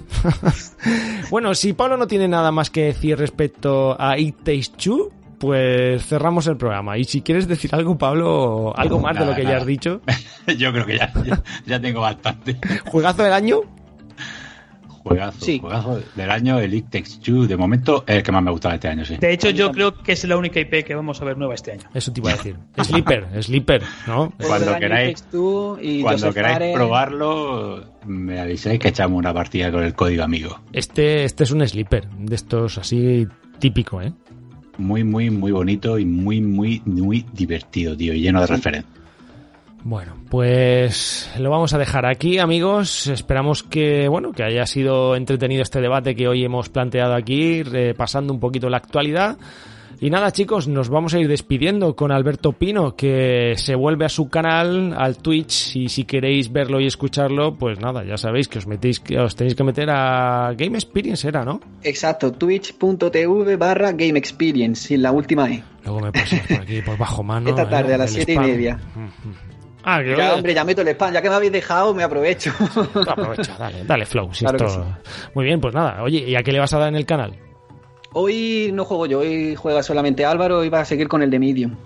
[1.30, 6.06] bueno, si Pablo no tiene nada más que decir respecto a It Takes Two, pues
[6.06, 6.96] cerramos el programa.
[6.96, 10.00] Y si quieres decir algo, Pablo, algo más de lo que ya has dicho.
[10.58, 11.12] Yo creo que ya,
[11.66, 12.56] ya tengo bastante.
[12.86, 13.62] ¿Juegazo del año?
[15.04, 17.46] Juegazo, juegazo del año, el It Takes Two.
[17.46, 19.18] De momento, es el que más me ha gustado este año, sí.
[19.18, 21.72] De hecho, yo creo que es la única IP que vamos a ver nueva este
[21.72, 21.82] año.
[21.92, 22.56] Eso te iba a decir.
[22.82, 24.32] Sleeper, Sleeper, ¿no?
[24.38, 30.58] Cuando queráis, cuando queráis probarlo, me avisáis que echamos una partida con el código amigo.
[30.72, 33.28] Este, este es un Sleeper, de estos así
[33.58, 34.10] típico, ¿eh?
[34.78, 39.03] Muy, muy, muy bonito y muy, muy, muy divertido, tío, lleno de referencias.
[39.84, 43.06] Bueno, pues lo vamos a dejar aquí, amigos.
[43.06, 48.32] Esperamos que, bueno, que haya sido entretenido este debate que hoy hemos planteado aquí, repasando
[48.32, 49.36] un poquito la actualidad.
[50.00, 54.08] Y nada, chicos, nos vamos a ir despidiendo con Alberto Pino, que se vuelve a
[54.08, 58.58] su canal, al Twitch, y si queréis verlo y escucharlo, pues nada, ya sabéis que
[58.58, 61.60] os metéis, que os tenéis que meter a Game Experience, era, ¿no?
[61.82, 65.62] Exacto, twitch.tv barra Game Experience, sin la última E.
[65.84, 67.50] Luego me paso por aquí, por bajo mano.
[67.50, 68.80] Esta tarde, a las siete y media.
[69.84, 71.12] Ah, que ya, hombre, ya meto el spam.
[71.12, 72.52] Ya que me habéis dejado, me aprovecho.
[73.08, 74.30] Aprovecha, dale, dale flow.
[75.34, 76.02] Muy bien, pues nada.
[76.02, 77.34] Oye, ¿y a qué le vas a dar en el canal?
[78.12, 81.38] Hoy no juego yo, hoy juega solamente Álvaro y va a seguir con el de
[81.38, 81.76] Medium.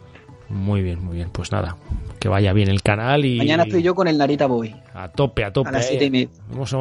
[0.48, 1.30] Muy bien, muy bien.
[1.30, 1.76] Pues nada,
[2.20, 3.38] que vaya bien el canal y...
[3.38, 4.74] Mañana estoy yo con el Narita Boy.
[4.94, 5.70] A tope, a tope.
[5.70, 6.28] A las siete y media.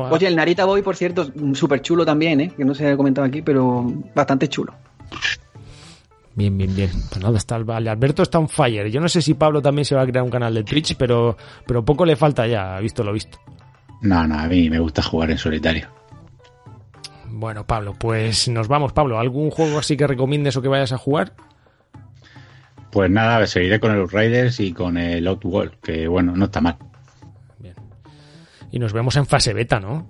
[0.10, 2.52] Oye, el Narita Boy, por cierto, súper chulo también, ¿eh?
[2.56, 4.73] Que no se ha comentado aquí, pero bastante chulo.
[6.38, 6.91] Bien, bien, bien.
[7.09, 8.91] Pues nada, está el, Alberto está un fire.
[8.91, 11.35] Yo no sé si Pablo también se va a crear un canal de Twitch, pero,
[11.65, 13.39] pero poco le falta ya, visto lo visto.
[14.03, 15.88] No, no, a mí me gusta jugar en solitario.
[17.30, 19.18] Bueno, Pablo, pues nos vamos, Pablo.
[19.18, 21.34] ¿Algún juego así que recomiendes o que vayas a jugar?
[22.91, 26.77] Pues nada, seguiré con el Riders y con el Outworld, que bueno, no está mal.
[27.57, 27.73] Bien.
[28.72, 30.07] Y nos vemos en fase beta, ¿no?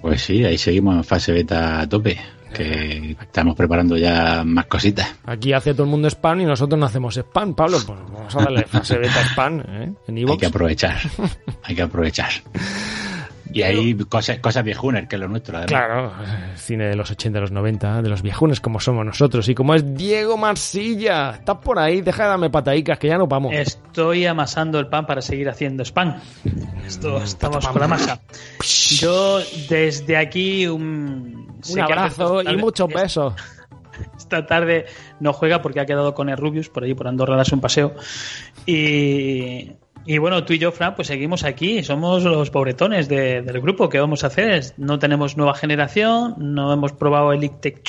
[0.00, 2.20] Pues sí, ahí seguimos en fase beta a tope
[2.50, 5.14] que estamos preparando ya más cositas.
[5.24, 7.78] Aquí hace todo el mundo spam y nosotros no hacemos spam, Pablo.
[7.86, 9.92] Pues vamos a darle fase beta spam ¿eh?
[10.06, 10.98] en Hay que aprovechar,
[11.62, 12.30] hay que aprovechar.
[13.52, 15.68] Y hay cosas, cosas viejunes, que es lo nuestro, además.
[15.68, 16.12] Claro,
[16.56, 19.48] cine de los 80, de los 90, de los viejunes como somos nosotros.
[19.48, 23.26] Y como es Diego Marsilla, estás por ahí, deja de darme patadicas, que ya no
[23.26, 23.52] vamos.
[23.52, 26.20] Estoy amasando el pan para seguir haciendo spam.
[26.86, 28.20] Esto, mm, estamos con la masa.
[28.90, 33.34] Yo, desde aquí, un, un abrazo y muchos besos.
[34.16, 34.86] Esta tarde
[35.18, 37.94] no juega porque ha quedado con el Rubius por ahí, por Andorra, darse un paseo.
[38.64, 39.72] Y
[40.06, 41.82] y bueno, tú y yo, Fran, pues seguimos aquí.
[41.82, 43.88] Somos los pobretones del grupo.
[43.88, 44.64] ¿Qué vamos a hacer?
[44.76, 47.80] No tenemos nueva generación, no hemos probado el Tech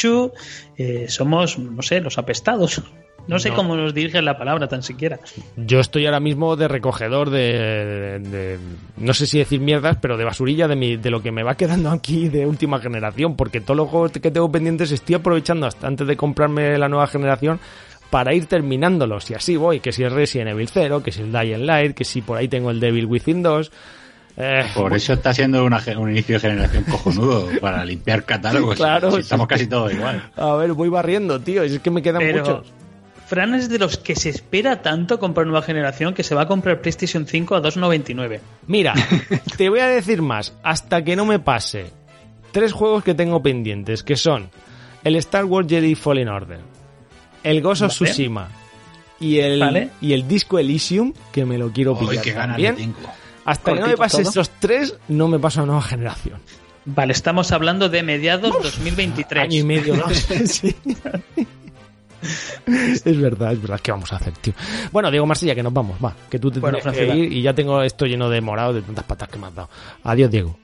[0.77, 2.81] eh, somos, no sé, los apestados.
[3.27, 5.19] No sé cómo nos dirige la palabra tan siquiera.
[5.55, 8.57] Yo estoy ahora mismo de recogedor de,
[8.97, 11.55] no sé si decir mierdas, pero de basurilla de, mi, de lo que me va
[11.55, 15.87] quedando aquí de última generación, porque todos los juegos que tengo pendientes estoy aprovechando hasta
[15.87, 17.59] antes de comprarme la nueva generación
[18.11, 19.31] para ir terminándolos.
[19.31, 22.03] Y así voy, que si es Resident Evil 0, que si el Dying Light, que
[22.03, 23.71] si por ahí tengo el Devil Within 2.
[24.37, 28.75] Eh, por eso está siendo un inicio de generación cojonudo, para limpiar catálogos.
[28.75, 29.17] Claro.
[29.17, 30.29] estamos casi todos igual.
[30.35, 32.71] A ver, voy barriendo, tío, es que me quedan muchos.
[33.25, 36.47] Fran es de los que se espera tanto comprar nueva generación que se va a
[36.49, 38.41] comprar PlayStation 5 a 2.99.
[38.67, 38.93] Mira,
[39.57, 41.93] te voy a decir más, hasta que no me pase
[42.51, 44.49] tres juegos que tengo pendientes, que son
[45.05, 46.59] el Star Wars Jedi Fallen Order,
[47.43, 48.49] el Ghost of Tsushima
[49.19, 52.95] y el, y el disco Elysium, que me lo quiero pillar también.
[53.45, 56.39] Hasta que no me pase estos tres, no me paso a nueva generación.
[56.85, 59.43] Vale, estamos hablando de mediados 2023.
[59.43, 60.09] Año y medio, ¿no?
[60.45, 60.75] sí.
[62.65, 63.79] es verdad, es verdad.
[63.81, 64.53] ¿Qué vamos a hacer, tío?
[64.91, 66.15] Bueno, Diego Marsilla, que nos vamos, va.
[66.29, 69.05] Que tú te tienes que ir y ya tengo esto lleno de morado de tantas
[69.05, 69.69] patas que me has dado.
[70.03, 70.57] Adiós, Diego.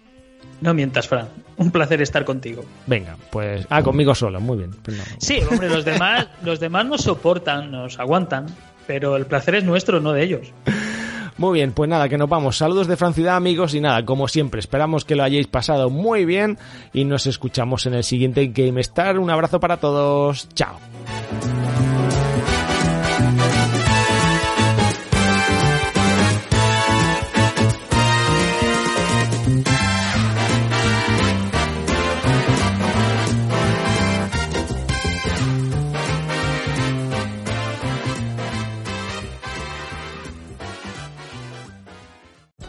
[0.61, 1.27] No mientas, Fran.
[1.57, 2.63] Un placer estar contigo.
[2.85, 3.65] Venga, pues.
[3.69, 4.71] Ah, conmigo solo, muy bien.
[5.17, 8.47] Sí, hombre, los demás, los demás nos soportan, nos aguantan,
[8.85, 10.53] pero el placer es nuestro, no de ellos.
[11.37, 12.57] Muy bien, pues nada, que nos vamos.
[12.57, 16.57] Saludos de Francidad, amigos, y nada, como siempre, esperamos que lo hayáis pasado muy bien
[16.93, 19.19] y nos escuchamos en el siguiente Game Star.
[19.19, 20.49] Un abrazo para todos.
[20.55, 20.79] Chao.